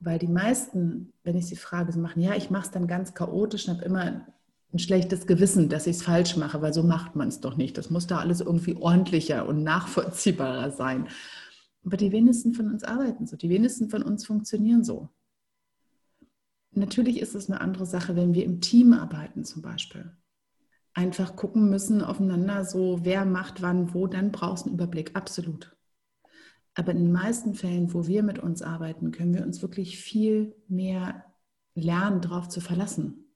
[0.00, 3.14] Weil die meisten, wenn ich sie frage, sie machen, ja, ich mache es dann ganz
[3.14, 4.26] chaotisch und habe immer
[4.72, 7.76] ein schlechtes Gewissen, dass ich es falsch mache, weil so macht man es doch nicht.
[7.76, 11.08] Das muss da alles irgendwie ordentlicher und nachvollziehbarer sein.
[11.84, 15.08] Aber die wenigsten von uns arbeiten so, die wenigsten von uns funktionieren so.
[16.72, 20.16] Natürlich ist es eine andere Sache, wenn wir im Team arbeiten zum Beispiel.
[20.92, 25.76] Einfach gucken müssen aufeinander, so wer macht wann wo, dann brauchst du einen Überblick, absolut.
[26.74, 30.54] Aber in den meisten Fällen, wo wir mit uns arbeiten, können wir uns wirklich viel
[30.68, 31.24] mehr
[31.74, 33.32] lernen, darauf zu verlassen.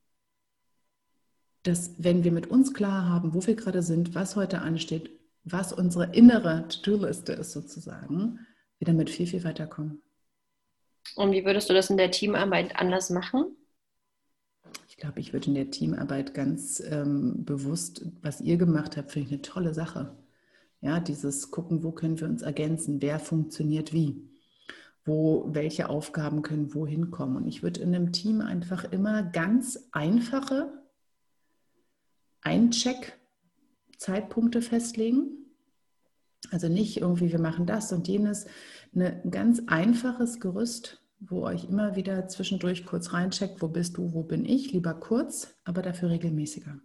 [1.62, 5.10] Dass wenn wir mit uns klar haben, wo wir gerade sind, was heute ansteht,
[5.44, 8.38] was unsere innere To-Do-Liste ist sozusagen,
[8.78, 10.03] wir damit viel, viel weiterkommen.
[11.16, 13.56] Und wie würdest du das in der Teamarbeit anders machen?
[14.88, 19.26] Ich glaube, ich würde in der Teamarbeit ganz ähm, bewusst, was ihr gemacht habt, finde
[19.26, 20.16] ich eine tolle Sache.
[20.80, 24.30] Ja, dieses gucken, wo können wir uns ergänzen, wer funktioniert wie,
[25.04, 27.36] wo welche Aufgaben können wohin kommen.
[27.36, 30.72] Und ich würde in einem Team einfach immer ganz einfache
[32.42, 35.28] Eincheck-Zeitpunkte festlegen.
[36.50, 38.46] Also nicht irgendwie, wir machen das und jenes,
[38.96, 44.22] ein ganz einfaches Gerüst, wo euch immer wieder zwischendurch kurz reincheckt, wo bist du, wo
[44.22, 46.78] bin ich, lieber kurz, aber dafür regelmäßiger.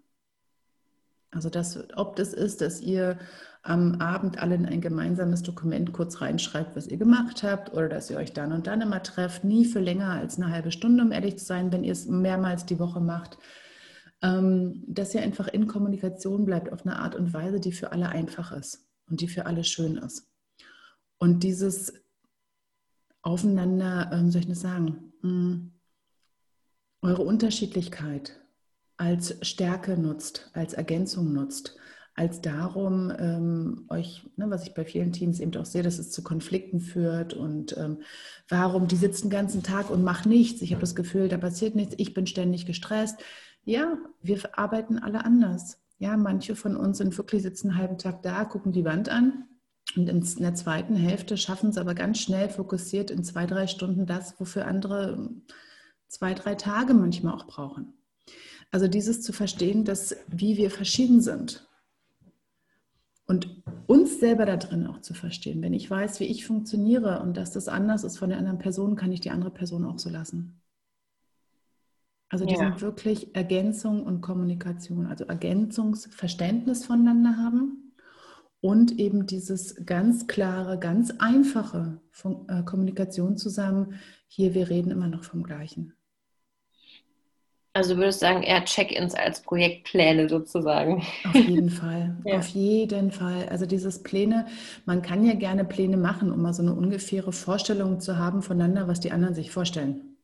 [1.31, 3.19] Also das, ob das ist, dass ihr
[3.61, 8.09] am Abend alle in ein gemeinsames Dokument kurz reinschreibt, was ihr gemacht habt, oder dass
[8.09, 11.11] ihr euch dann und dann immer trefft, nie für länger als eine halbe Stunde, um
[11.11, 13.37] ehrlich zu sein, wenn ihr es mehrmals die Woche macht,
[14.21, 18.09] ähm, dass ihr einfach in Kommunikation bleibt auf eine Art und Weise, die für alle
[18.09, 20.27] einfach ist und die für alle schön ist.
[21.19, 21.93] Und dieses
[23.21, 25.71] aufeinander, ähm, soll ich das sagen, mh, hm,
[27.01, 28.39] eure Unterschiedlichkeit
[28.97, 31.77] als Stärke nutzt, als Ergänzung nutzt,
[32.15, 36.11] als darum, ähm, euch, ne, was ich bei vielen Teams eben auch sehe, dass es
[36.11, 38.01] zu Konflikten führt und ähm,
[38.49, 40.61] warum die sitzen den ganzen Tag und machen nichts.
[40.61, 43.21] Ich habe das Gefühl, da passiert nichts, ich bin ständig gestresst.
[43.63, 45.81] Ja, wir arbeiten alle anders.
[45.97, 49.48] Ja, manche von uns sind wirklich sitzen einen halben Tag da, gucken die Wand an
[49.95, 54.05] und in der zweiten Hälfte schaffen es aber ganz schnell fokussiert in zwei, drei Stunden
[54.05, 55.29] das, wofür andere
[56.07, 57.93] zwei, drei Tage manchmal auch brauchen.
[58.71, 61.67] Also dieses zu verstehen, dass wie wir verschieden sind
[63.25, 65.61] und uns selber da drin auch zu verstehen.
[65.63, 68.95] Wenn ich weiß, wie ich funktioniere und dass das anders ist von der anderen Person,
[68.95, 70.61] kann ich die andere Person auch so lassen.
[72.29, 72.59] Also die ja.
[72.59, 77.88] sind wirklich Ergänzung und Kommunikation, also Ergänzungsverständnis voneinander haben
[78.61, 81.99] und eben dieses ganz klare, ganz einfache
[82.47, 83.99] äh, Kommunikation zusammen.
[84.27, 85.93] Hier, wir reden immer noch vom Gleichen.
[87.71, 91.03] Also würdest du sagen, eher Check-ins als Projektpläne sozusagen.
[91.23, 92.39] Auf jeden Fall, ja.
[92.39, 93.47] auf jeden Fall.
[93.49, 94.47] Also dieses Pläne,
[94.85, 98.87] man kann ja gerne Pläne machen, um mal so eine ungefähre Vorstellung zu haben voneinander,
[98.87, 100.17] was die anderen sich vorstellen.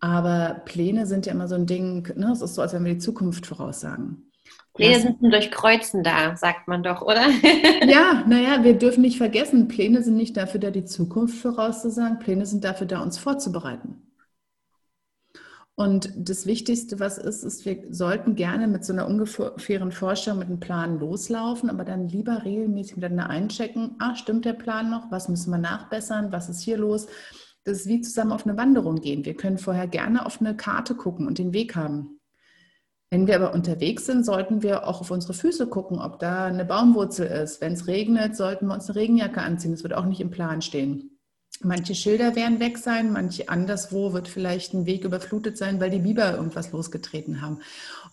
[0.00, 2.32] Aber Pläne sind ja immer so ein Ding, ne?
[2.32, 4.29] es ist so, als wenn wir die Zukunft voraussagen.
[4.74, 7.26] Pläne das, sind zum Durchkreuzen da, sagt man doch, oder?
[7.86, 12.46] ja, naja, wir dürfen nicht vergessen, Pläne sind nicht dafür da, die Zukunft vorauszusagen, Pläne
[12.46, 14.10] sind dafür da, uns vorzubereiten.
[15.80, 20.48] Und das Wichtigste, was ist, ist, wir sollten gerne mit so einer ungefähren Vorstellung, mit
[20.48, 25.30] einem Plan loslaufen, aber dann lieber regelmäßig miteinander einchecken, ah, stimmt der Plan noch, was
[25.30, 27.06] müssen wir nachbessern, was ist hier los?
[27.64, 29.24] Das ist wie zusammen auf eine Wanderung gehen.
[29.24, 32.19] Wir können vorher gerne auf eine Karte gucken und den Weg haben.
[33.12, 36.64] Wenn wir aber unterwegs sind, sollten wir auch auf unsere Füße gucken, ob da eine
[36.64, 37.60] Baumwurzel ist.
[37.60, 39.72] Wenn es regnet, sollten wir uns eine Regenjacke anziehen.
[39.72, 41.18] Das wird auch nicht im Plan stehen.
[41.62, 45.98] Manche Schilder werden weg sein, manche anderswo wird vielleicht ein Weg überflutet sein, weil die
[45.98, 47.58] Biber irgendwas losgetreten haben.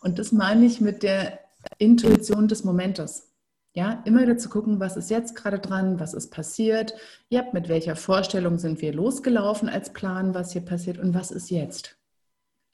[0.02, 1.40] Und das meine ich mit der
[1.78, 3.32] Intuition des Momentes.
[3.74, 6.96] Ja, immer wieder zu gucken, was ist jetzt gerade dran, was ist passiert,
[7.30, 11.52] ja, mit welcher Vorstellung sind wir losgelaufen als Plan, was hier passiert und was ist
[11.52, 11.97] jetzt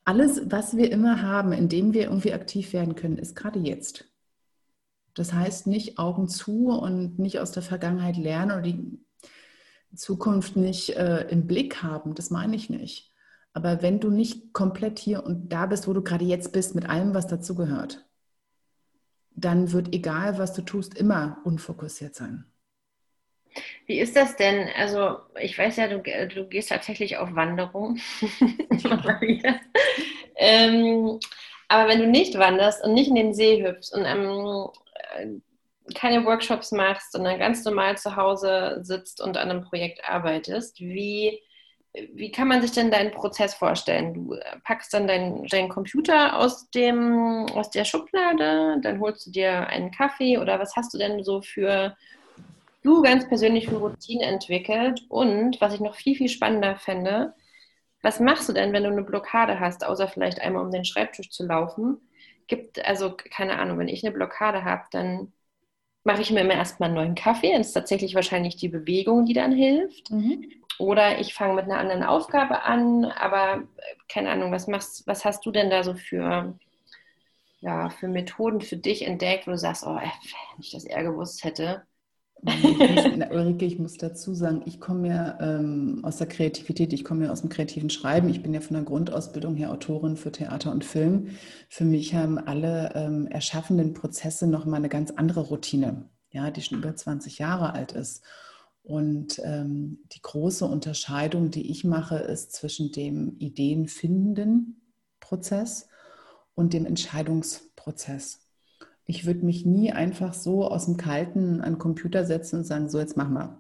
[0.05, 4.05] alles, was wir immer haben, in dem wir irgendwie aktiv werden können, ist gerade jetzt.
[5.13, 8.99] Das heißt, nicht Augen zu und nicht aus der Vergangenheit lernen oder die
[9.95, 12.15] Zukunft nicht äh, im Blick haben.
[12.15, 13.13] Das meine ich nicht.
[13.53, 16.89] Aber wenn du nicht komplett hier und da bist, wo du gerade jetzt bist, mit
[16.89, 18.03] allem, was dazugehört,
[19.35, 22.45] dann wird egal, was du tust, immer unfokussiert sein.
[23.85, 24.69] Wie ist das denn?
[24.77, 27.99] Also, ich weiß ja, du, du gehst tatsächlich auf Wanderung.
[30.35, 31.19] ähm,
[31.67, 35.41] aber wenn du nicht wanderst und nicht in den See hüpfst und ähm,
[35.95, 41.41] keine Workshops machst, sondern ganz normal zu Hause sitzt und an einem Projekt arbeitest, wie,
[42.13, 44.13] wie kann man sich denn deinen Prozess vorstellen?
[44.13, 49.67] Du packst dann deinen, deinen Computer aus, dem, aus der Schublade, dann holst du dir
[49.67, 51.95] einen Kaffee oder was hast du denn so für
[52.83, 55.05] du ganz persönlich für Routinen entwickelt?
[55.09, 57.33] Und was ich noch viel, viel spannender fände,
[58.01, 61.31] was machst du denn, wenn du eine Blockade hast, außer vielleicht einmal um den Schreibtisch
[61.31, 61.97] zu laufen?
[62.47, 65.31] Gibt, also keine Ahnung, wenn ich eine Blockade habe, dann
[66.03, 67.57] mache ich mir immer erstmal einen neuen Kaffee.
[67.57, 70.11] Das ist tatsächlich wahrscheinlich die Bewegung, die dann hilft.
[70.11, 70.51] Mhm.
[70.79, 73.63] Oder ich fange mit einer anderen Aufgabe an, aber
[74.09, 76.57] keine Ahnung, was machst, was hast du denn da so für,
[77.61, 80.11] ja, für Methoden für dich entdeckt, wo du sagst, oh, wenn
[80.59, 81.83] ich das eher gewusst hätte,
[82.45, 87.31] Ulrike, ich muss dazu sagen, ich komme ja ähm, aus der Kreativität, ich komme ja
[87.31, 88.29] aus dem kreativen Schreiben.
[88.29, 91.29] Ich bin ja von der Grundausbildung her Autorin für Theater und Film.
[91.69, 96.79] Für mich haben alle ähm, erschaffenden Prozesse nochmal eine ganz andere Routine, ja, die schon
[96.79, 98.23] über 20 Jahre alt ist.
[98.83, 104.81] Und ähm, die große Unterscheidung, die ich mache, ist zwischen dem Ideenfindenden
[105.21, 105.87] Prozess
[106.53, 108.42] und dem Entscheidungsprozess.
[109.05, 112.89] Ich würde mich nie einfach so aus dem Kalten an den Computer setzen und sagen,
[112.89, 113.57] so jetzt mach mal.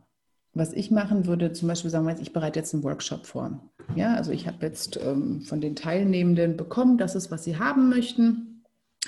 [0.53, 3.59] Was ich machen würde, zum Beispiel sagen wir jetzt, ich bereite jetzt einen Workshop vor.
[3.95, 7.89] Ja, also ich habe jetzt ähm, von den Teilnehmenden bekommen, das ist, was sie haben
[7.89, 8.53] möchten.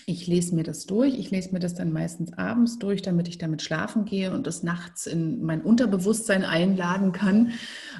[0.08, 1.18] Ich lese mir das durch.
[1.18, 4.64] Ich lese mir das dann meistens abends durch, damit ich damit schlafen gehe und das
[4.64, 7.52] nachts in mein Unterbewusstsein einladen kann,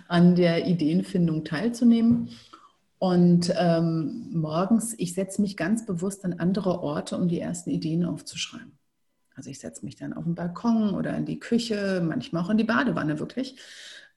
[0.08, 2.30] an der Ideenfindung teilzunehmen.
[2.98, 8.06] Und ähm, morgens, ich setze mich ganz bewusst an andere Orte, um die ersten Ideen
[8.06, 8.78] aufzuschreiben.
[9.36, 12.58] Also ich setze mich dann auf den Balkon oder in die Küche, manchmal auch in
[12.58, 13.58] die Badewanne wirklich,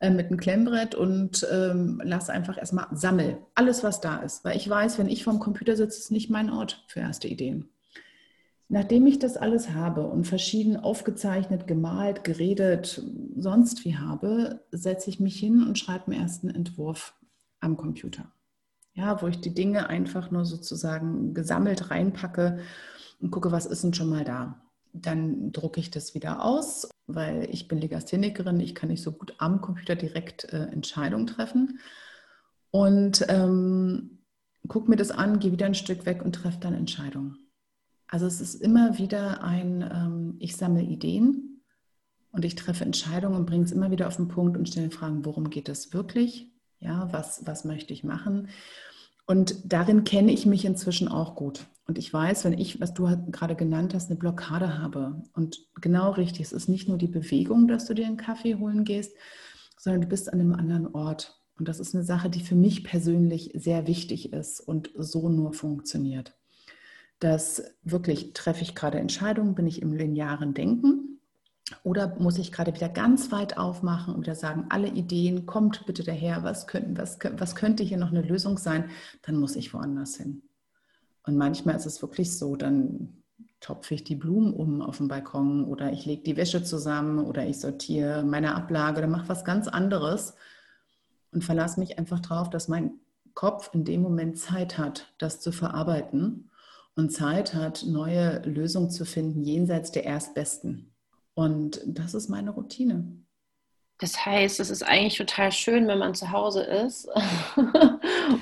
[0.01, 4.45] äh, mit einem Klemmbrett und ähm, lasse einfach erstmal sammeln, alles was da ist.
[4.45, 7.69] Weil ich weiß, wenn ich vorm Computer sitze, ist nicht mein Ort für erste Ideen.
[8.69, 13.03] Nachdem ich das alles habe und verschieden aufgezeichnet, gemalt, geredet,
[13.35, 17.15] sonst wie habe, setze ich mich hin und schreibe einen ersten Entwurf
[17.61, 18.31] am Computer
[18.99, 22.59] ja, wo ich die Dinge einfach nur sozusagen gesammelt reinpacke
[23.21, 24.61] und gucke, was ist denn schon mal da.
[24.93, 29.35] Dann drucke ich das wieder aus, weil ich bin Legasthenikerin, ich kann nicht so gut
[29.39, 31.79] am Computer direkt äh, Entscheidungen treffen.
[32.73, 34.19] Und ähm,
[34.67, 37.39] gucke mir das an, gehe wieder ein Stück weg und treffe dann Entscheidungen.
[38.09, 41.63] Also es ist immer wieder ein, ähm, ich sammle Ideen
[42.33, 45.25] und ich treffe Entscheidungen und bringe es immer wieder auf den Punkt und stelle Fragen,
[45.25, 46.51] worum geht es wirklich?
[46.81, 48.49] Ja, was, was möchte ich machen?
[49.31, 51.67] Und darin kenne ich mich inzwischen auch gut.
[51.87, 55.23] Und ich weiß, wenn ich, was du halt gerade genannt hast, eine Blockade habe.
[55.35, 58.85] Und genau richtig, es ist nicht nur die Bewegung, dass du dir einen Kaffee holen
[58.85, 59.15] gehst,
[59.79, 61.43] sondern du bist an einem anderen Ort.
[61.59, 65.53] Und das ist eine Sache, die für mich persönlich sehr wichtig ist und so nur
[65.53, 66.35] funktioniert.
[67.19, 71.18] Dass wirklich treffe ich gerade Entscheidungen, bin ich im linearen Denken
[71.83, 76.03] oder muss ich gerade wieder ganz weit aufmachen und wieder sagen, alle Ideen, kommt bitte
[76.03, 78.91] daher, was, können, was, was könnte hier noch eine Lösung sein?
[79.23, 80.43] Dann muss ich woanders hin.
[81.25, 83.23] Und manchmal ist es wirklich so, dann
[83.61, 87.47] topfe ich die Blumen um auf dem Balkon oder ich lege die Wäsche zusammen oder
[87.47, 90.35] ich sortiere meine Ablage oder mache was ganz anderes
[91.33, 92.93] und verlasse mich einfach darauf, dass mein
[93.35, 96.51] Kopf in dem Moment Zeit hat, das zu verarbeiten
[96.97, 100.93] und Zeit hat, neue Lösungen zu finden jenseits der erstbesten.
[101.39, 103.05] Und das ist meine Routine.
[104.01, 107.09] Das heißt, es ist eigentlich total schön, wenn man zu Hause ist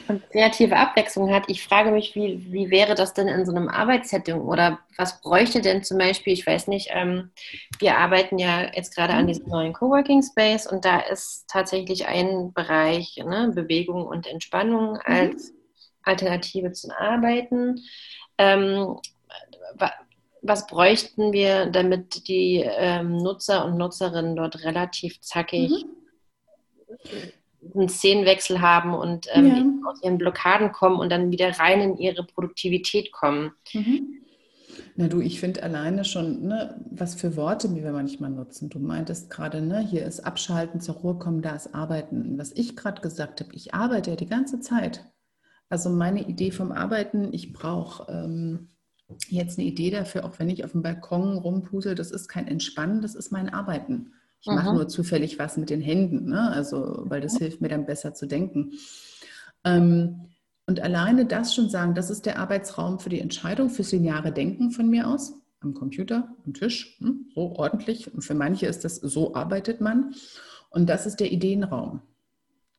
[0.09, 1.45] und kreative Abwechslung hat.
[1.49, 5.61] Ich frage mich, wie, wie wäre das denn in so einem Arbeitssetting oder was bräuchte
[5.61, 7.33] denn zum Beispiel, ich weiß nicht, ähm,
[7.81, 12.55] wir arbeiten ja jetzt gerade an diesem neuen Coworking Space und da ist tatsächlich ein
[12.55, 15.01] Bereich ne, Bewegung und Entspannung mhm.
[15.05, 15.53] als
[16.03, 17.83] Alternative zum Arbeiten.
[18.39, 18.97] Ähm,
[20.43, 25.71] was bräuchten wir, damit die ähm, Nutzer und Nutzerinnen dort relativ zackig
[26.89, 27.73] mhm.
[27.75, 29.91] einen Szenenwechsel haben und ähm, ja.
[29.91, 33.53] aus ihren Blockaden kommen und dann wieder rein in ihre Produktivität kommen?
[33.73, 34.23] Mhm.
[34.95, 38.69] Na du, ich finde alleine schon, ne, was für Worte wir manchmal nutzen.
[38.69, 42.39] Du meintest gerade, ne, hier ist Abschalten, zur Ruhe kommen, da ist Arbeiten.
[42.39, 45.05] Was ich gerade gesagt habe, ich arbeite ja die ganze Zeit.
[45.69, 48.69] Also meine Idee vom Arbeiten, ich brauche ähm,
[49.29, 53.03] jetzt eine Idee dafür, auch wenn ich auf dem Balkon rumpusel, das ist kein Entspannen,
[53.03, 54.13] das ist mein Arbeiten.
[54.41, 56.51] Ich mache nur zufällig was mit den Händen, ne?
[56.51, 58.73] also, weil das hilft mir dann besser zu denken.
[59.65, 60.27] Ähm,
[60.67, 64.71] und alleine das schon sagen, das ist der Arbeitsraum für die Entscheidung, fürs lineare Denken
[64.71, 68.13] von mir aus, am Computer, am Tisch, hm, so ordentlich.
[68.13, 70.15] Und für manche ist das, so arbeitet man.
[70.71, 72.03] Und das ist der Ideenraum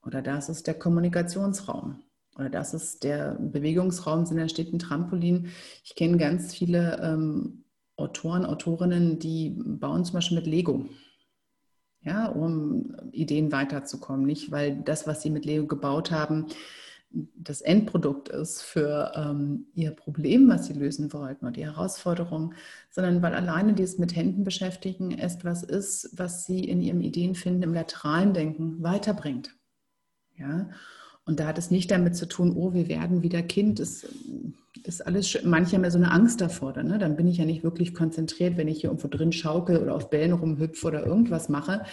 [0.05, 2.01] oder das ist der Kommunikationsraum
[2.37, 5.49] oder das ist der Bewegungsraum, sind da steht ein Trampolin.
[5.83, 7.63] Ich kenne ganz viele ähm,
[7.95, 10.85] Autoren, Autorinnen, die bauen zum Beispiel mit Lego,
[12.01, 14.25] ja, um Ideen weiterzukommen.
[14.25, 16.47] Nicht, weil das, was sie mit Lego gebaut haben,
[17.09, 22.53] das Endprodukt ist für ähm, ihr Problem, was sie lösen wollten und die Herausforderung,
[22.91, 27.73] sondern weil alleine dieses mit Händen beschäftigen etwas ist, was sie in ihrem Ideenfinden im
[27.73, 29.55] lateralen Denken weiterbringt.
[30.37, 30.69] Ja,
[31.27, 33.79] und da hat es nicht damit zu tun, oh, wir werden wieder Kind.
[33.79, 34.07] Das
[34.83, 36.73] ist alles, manche haben ja so eine Angst davor.
[36.73, 36.97] Dann, ne?
[36.97, 40.09] dann bin ich ja nicht wirklich konzentriert, wenn ich hier irgendwo drin schaukel oder auf
[40.09, 41.83] Bällen rumhüpfe oder irgendwas mache.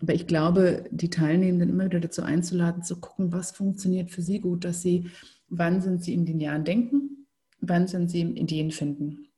[0.00, 4.40] Aber ich glaube, die Teilnehmenden immer wieder dazu einzuladen, zu gucken, was funktioniert für sie
[4.40, 5.10] gut, dass sie,
[5.48, 7.26] wann sind sie im linearen Denken,
[7.60, 9.28] wann sind sie Ideen finden.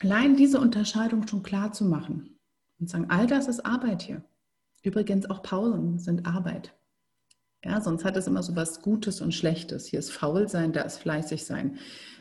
[0.00, 2.38] Allein diese Unterscheidung schon klar zu machen,
[2.80, 4.22] und sagen, all das ist Arbeit hier.
[4.82, 6.74] Übrigens auch Pausen sind Arbeit.
[7.64, 9.86] Ja, sonst hat es immer so was Gutes und Schlechtes.
[9.86, 11.78] Hier ist faul sein, da ist fleißig sein.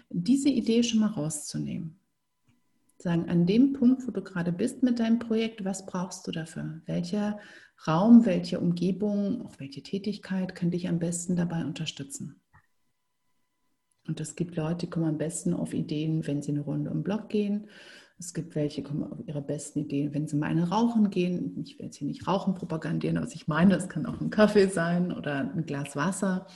[0.10, 2.00] Diese Idee schon mal rauszunehmen.
[2.98, 6.82] Sagen, an dem Punkt, wo du gerade bist mit deinem Projekt, was brauchst du dafür?
[6.88, 7.40] Welcher
[7.86, 12.42] Raum, welche Umgebung, auch welche Tätigkeit kann dich am besten dabei unterstützen?
[14.08, 17.04] Und es gibt Leute, die kommen am besten auf Ideen, wenn sie eine Runde im
[17.04, 17.70] Block gehen.
[18.20, 21.60] Es gibt welche, kommen auf ihre besten Ideen, wenn sie mal eine Rauchen gehen.
[21.64, 24.68] Ich will jetzt hier nicht Rauchen propagandieren, was ich meine, es kann auch ein Kaffee
[24.68, 26.48] sein oder ein Glas Wasser.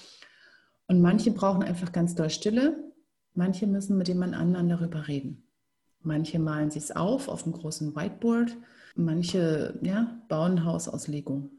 [0.87, 2.91] Und manche brauchen einfach ganz doll Stille.
[3.35, 5.43] Manche müssen mit jemand anderen darüber reden.
[6.01, 8.57] Manche malen sich es auf auf einem großen Whiteboard.
[8.95, 11.49] Manche ja, bauen ein Haus aus Lego.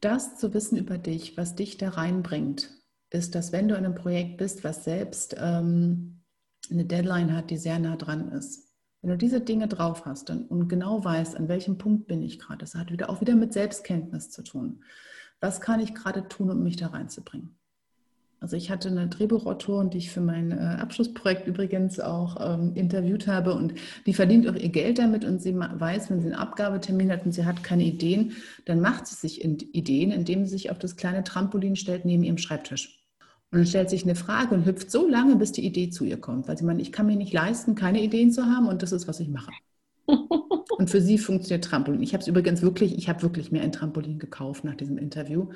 [0.00, 2.70] Das zu wissen über dich, was dich da reinbringt,
[3.10, 6.22] ist, dass wenn du in einem Projekt bist, was selbst ähm,
[6.70, 8.71] eine Deadline hat, die sehr nah dran ist,
[9.02, 12.58] wenn du diese Dinge drauf hast und, genau weißt, an welchem Punkt bin ich gerade,
[12.58, 14.84] das hat wieder auch wieder mit Selbstkenntnis zu tun.
[15.40, 17.56] Was kann ich gerade tun, um mich da reinzubringen?
[18.38, 23.28] Also ich hatte eine Drehbuchautorin, die ich für mein äh, Abschlussprojekt übrigens auch ähm, interviewt
[23.28, 23.74] habe und
[24.06, 27.32] die verdient auch ihr Geld damit und sie weiß, wenn sie einen Abgabetermin hat und
[27.32, 28.32] sie hat keine Ideen,
[28.64, 32.38] dann macht sie sich Ideen, indem sie sich auf das kleine Trampolin stellt neben ihrem
[32.38, 33.01] Schreibtisch.
[33.52, 36.16] Und dann stellt sich eine Frage und hüpft so lange, bis die Idee zu ihr
[36.16, 38.92] kommt, weil sie meint, ich kann mir nicht leisten, keine Ideen zu haben und das
[38.92, 39.52] ist, was ich mache.
[40.78, 42.02] Und für sie funktioniert Trampolin.
[42.02, 45.50] Ich habe es übrigens wirklich, ich habe wirklich mir ein Trampolin gekauft nach diesem Interview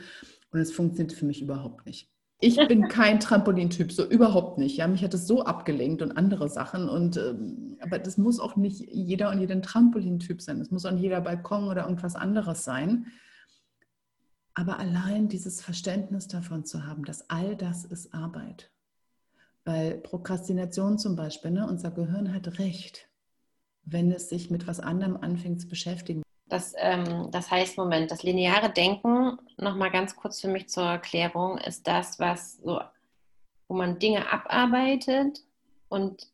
[0.50, 2.10] und es funktioniert für mich überhaupt nicht.
[2.38, 4.76] Ich bin kein Trampolintyp, so überhaupt nicht.
[4.76, 6.88] Ja, mich hat es so abgelenkt und andere Sachen.
[6.88, 10.60] Und ähm, aber das muss auch nicht jeder und jeder ein Trampolintyp sein.
[10.60, 13.06] Es muss auch jeder Balkon oder irgendwas anderes sein.
[14.58, 18.70] Aber allein dieses Verständnis davon zu haben, dass all das ist Arbeit.
[19.66, 23.06] Weil Prokrastination zum Beispiel, ne, unser Gehirn hat recht,
[23.84, 26.22] wenn es sich mit was anderem anfängt zu beschäftigen.
[26.48, 31.58] Das, ähm, das heißt, Moment, das lineare Denken, nochmal ganz kurz für mich zur Erklärung,
[31.58, 32.80] ist das, was so,
[33.68, 35.44] wo man Dinge abarbeitet
[35.90, 36.28] und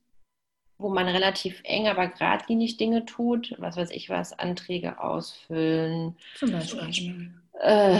[0.78, 6.16] wo man relativ eng, aber geradlinig Dinge tut, was weiß ich was, Anträge ausfüllen.
[6.36, 7.41] Zum Beispiel.
[7.62, 7.98] Äh,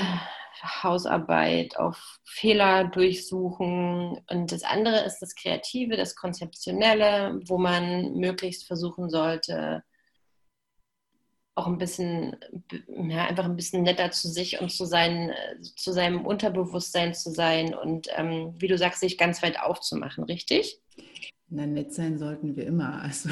[0.83, 4.21] Hausarbeit, auf Fehler durchsuchen.
[4.29, 9.83] Und das andere ist das Kreative, das Konzeptionelle, wo man möglichst versuchen sollte,
[11.55, 12.37] auch ein bisschen,
[12.89, 15.35] ja, einfach ein bisschen netter zu sich und zu, sein,
[15.77, 20.81] zu seinem Unterbewusstsein zu sein und, ähm, wie du sagst, sich ganz weit aufzumachen, richtig?
[21.55, 23.03] Na, nett sein sollten wir immer.
[23.03, 23.29] Also.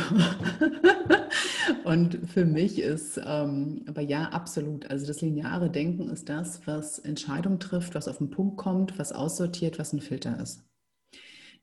[1.85, 4.91] und für mich ist, ähm, aber ja, absolut.
[4.91, 9.13] Also das lineare Denken ist das, was Entscheidungen trifft, was auf den Punkt kommt, was
[9.13, 10.63] aussortiert, was ein Filter ist.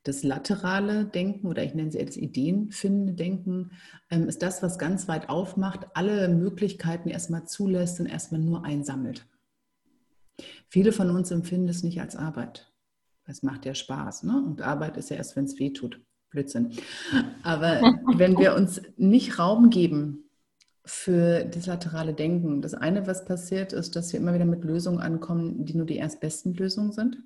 [0.01, 3.73] Das laterale Denken oder ich nenne es jetzt ideenfindende Denken
[4.09, 9.27] ähm, ist das, was ganz weit aufmacht, alle Möglichkeiten erstmal zulässt und erstmal nur einsammelt.
[10.69, 12.73] Viele von uns empfinden es nicht als Arbeit.
[13.25, 14.23] Es macht ja Spaß.
[14.23, 14.43] Ne?
[14.43, 16.01] Und Arbeit ist ja erst, wenn es weh tut.
[16.37, 16.71] Blödsinn.
[17.43, 17.81] Aber
[18.15, 20.29] wenn wir uns nicht Raum geben
[20.85, 24.99] für das laterale Denken, das eine, was passiert, ist, dass wir immer wieder mit Lösungen
[24.99, 27.17] ankommen, die nur die erstbesten Lösungen sind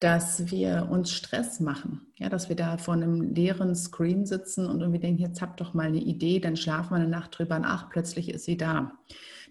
[0.00, 4.80] dass wir uns Stress machen, ja, dass wir da vor einem leeren Screen sitzen und
[4.80, 7.90] irgendwie denken, jetzt habt doch mal eine Idee, dann schlafen wir eine Nacht drüber nach,
[7.90, 8.92] plötzlich ist sie da.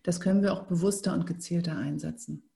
[0.03, 2.46] Das können wir auch bewusster und gezielter einsetzen.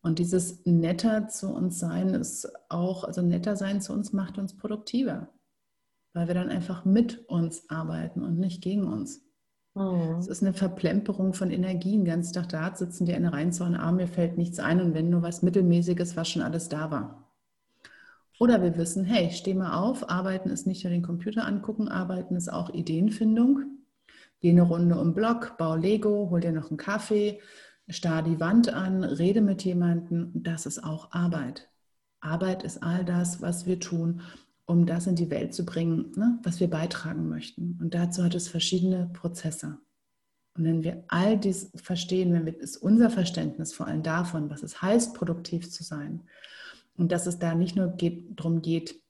[0.00, 4.56] Und dieses netter zu uns sein ist auch, also netter sein zu uns macht uns
[4.56, 5.28] produktiver,
[6.12, 9.22] weil wir dann einfach mit uns arbeiten und nicht gegen uns.
[9.74, 10.18] Mhm.
[10.18, 12.04] Es ist eine Verplemperung von Energien.
[12.04, 14.94] Ganz Tag da sitzen die eine rein zu einem Arm, mir fällt nichts ein und
[14.94, 17.24] wenn nur was Mittelmäßiges, was schon alles da war.
[18.38, 22.36] Oder wir wissen, hey, steh mal auf, arbeiten ist nicht nur den Computer angucken, arbeiten
[22.36, 23.64] ist auch Ideenfindung.
[24.40, 27.40] Geh eine Runde um Block, bau Lego, hol dir noch einen Kaffee,
[27.88, 30.30] starr die Wand an, rede mit jemandem.
[30.34, 31.68] Das ist auch Arbeit.
[32.20, 34.22] Arbeit ist all das, was wir tun,
[34.66, 37.78] um das in die Welt zu bringen, ne, was wir beitragen möchten.
[37.80, 39.78] Und dazu hat es verschiedene Prozesse.
[40.54, 44.62] Und wenn wir all dies verstehen, wenn wir, ist unser Verständnis vor allem davon, was
[44.62, 46.22] es heißt, produktiv zu sein,
[46.96, 49.00] und dass es da nicht nur geht, darum geht,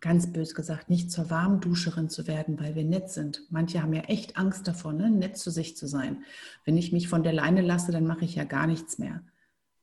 [0.00, 3.42] ganz bös gesagt, nicht zur Warmduscherin zu werden, weil wir nett sind.
[3.50, 6.22] Manche haben ja echt Angst davor, ne, nett zu sich zu sein.
[6.64, 9.22] Wenn ich mich von der Leine lasse, dann mache ich ja gar nichts mehr.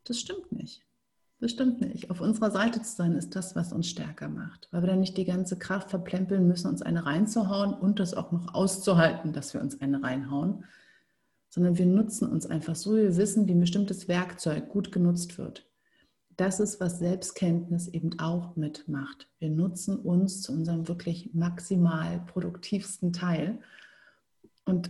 [0.06, 0.86] Das stimmt nicht.
[1.40, 2.12] Bestimmt nicht.
[2.12, 4.68] Auf unserer Seite zu sein, ist das, was uns stärker macht.
[4.72, 8.32] Weil wir dann nicht die ganze Kraft verplempeln müssen, uns eine reinzuhauen und das auch
[8.32, 10.66] noch auszuhalten, dass wir uns eine reinhauen.
[11.50, 15.38] Sondern wir nutzen uns einfach so, wie wir wissen, wie ein bestimmtes Werkzeug gut genutzt
[15.38, 15.69] wird.
[16.40, 19.28] Das ist, was Selbstkenntnis eben auch mitmacht.
[19.40, 23.60] Wir nutzen uns zu unserem wirklich maximal produktivsten Teil.
[24.64, 24.90] Und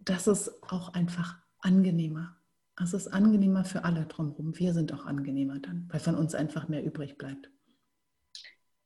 [0.00, 2.34] das ist auch einfach angenehmer.
[2.82, 4.58] Es ist angenehmer für alle drumherum.
[4.58, 7.48] Wir sind auch angenehmer dann, weil von uns einfach mehr übrig bleibt.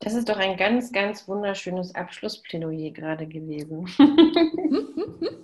[0.00, 3.86] Das ist doch ein ganz, ganz wunderschönes Abschlussplädoyer gerade gewesen.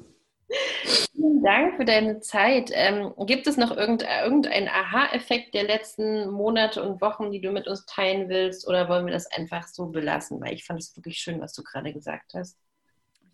[1.19, 2.71] Vielen Dank für deine Zeit.
[2.73, 7.85] Ähm, gibt es noch irgendeinen Aha-Effekt der letzten Monate und Wochen, die du mit uns
[7.87, 10.41] teilen willst, oder wollen wir das einfach so belassen?
[10.41, 12.57] Weil ich fand es wirklich schön, was du gerade gesagt hast.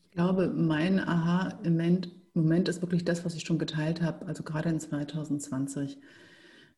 [0.07, 4.68] Ich glaube, mein Aha-Moment Moment ist wirklich das, was ich schon geteilt habe, also gerade
[4.68, 5.99] in 2020.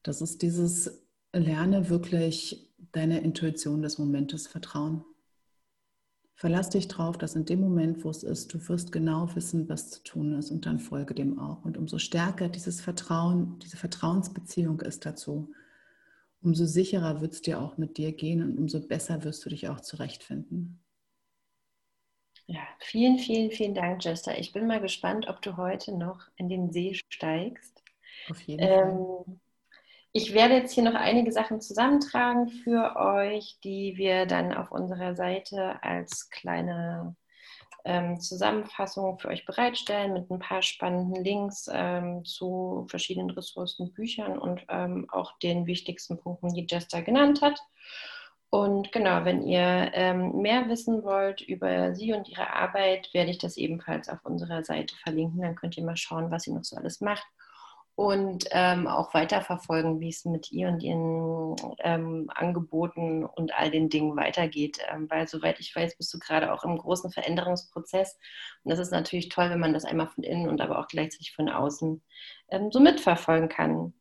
[0.02, 1.02] Das ist dieses
[1.32, 5.04] Lerne wirklich deiner Intuition des Momentes vertrauen.
[6.38, 9.90] Verlass dich drauf, dass in dem Moment, wo es ist, du wirst genau wissen, was
[9.90, 11.64] zu tun ist und dann folge dem auch.
[11.64, 15.50] Und umso stärker dieses Vertrauen, diese Vertrauensbeziehung ist dazu,
[16.42, 19.70] umso sicherer wird es dir auch mit dir gehen und umso besser wirst du dich
[19.70, 20.78] auch zurechtfinden.
[22.46, 24.38] Ja, vielen, vielen, vielen Dank, Jester.
[24.38, 27.82] Ich bin mal gespannt, ob du heute noch in den See steigst.
[28.28, 29.40] Auf jeden ähm, Fall.
[30.16, 35.14] Ich werde jetzt hier noch einige Sachen zusammentragen für euch, die wir dann auf unserer
[35.14, 37.14] Seite als kleine
[37.84, 44.38] ähm, Zusammenfassung für euch bereitstellen mit ein paar spannenden Links ähm, zu verschiedenen Ressourcen, Büchern
[44.38, 47.60] und ähm, auch den wichtigsten Punkten, die Jester genannt hat.
[48.48, 53.38] Und genau, wenn ihr ähm, mehr wissen wollt über sie und ihre Arbeit, werde ich
[53.38, 55.42] das ebenfalls auf unserer Seite verlinken.
[55.42, 57.26] Dann könnt ihr mal schauen, was sie noch so alles macht
[57.96, 63.88] und ähm, auch weiterverfolgen, wie es mit ihr und ihren ähm, Angeboten und all den
[63.88, 64.78] Dingen weitergeht.
[64.92, 68.18] Ähm, weil soweit ich weiß, bist du gerade auch im großen Veränderungsprozess.
[68.62, 71.32] Und das ist natürlich toll, wenn man das einmal von innen und aber auch gleichzeitig
[71.34, 72.02] von außen
[72.50, 73.94] ähm, so mitverfolgen kann.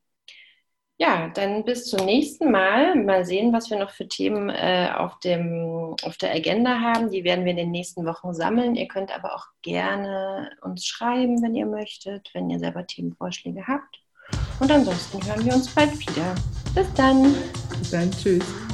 [0.98, 2.94] Ja, dann bis zum nächsten Mal.
[2.94, 7.10] Mal sehen, was wir noch für Themen äh, auf, dem, auf der Agenda haben.
[7.10, 8.76] Die werden wir in den nächsten Wochen sammeln.
[8.76, 14.00] Ihr könnt aber auch gerne uns schreiben, wenn ihr möchtet, wenn ihr selber Themenvorschläge habt.
[14.58, 16.34] Und ansonsten hören wir uns bald wieder.
[16.74, 17.34] Bis dann.
[17.78, 18.10] Bis dann.
[18.10, 18.65] Tschüss.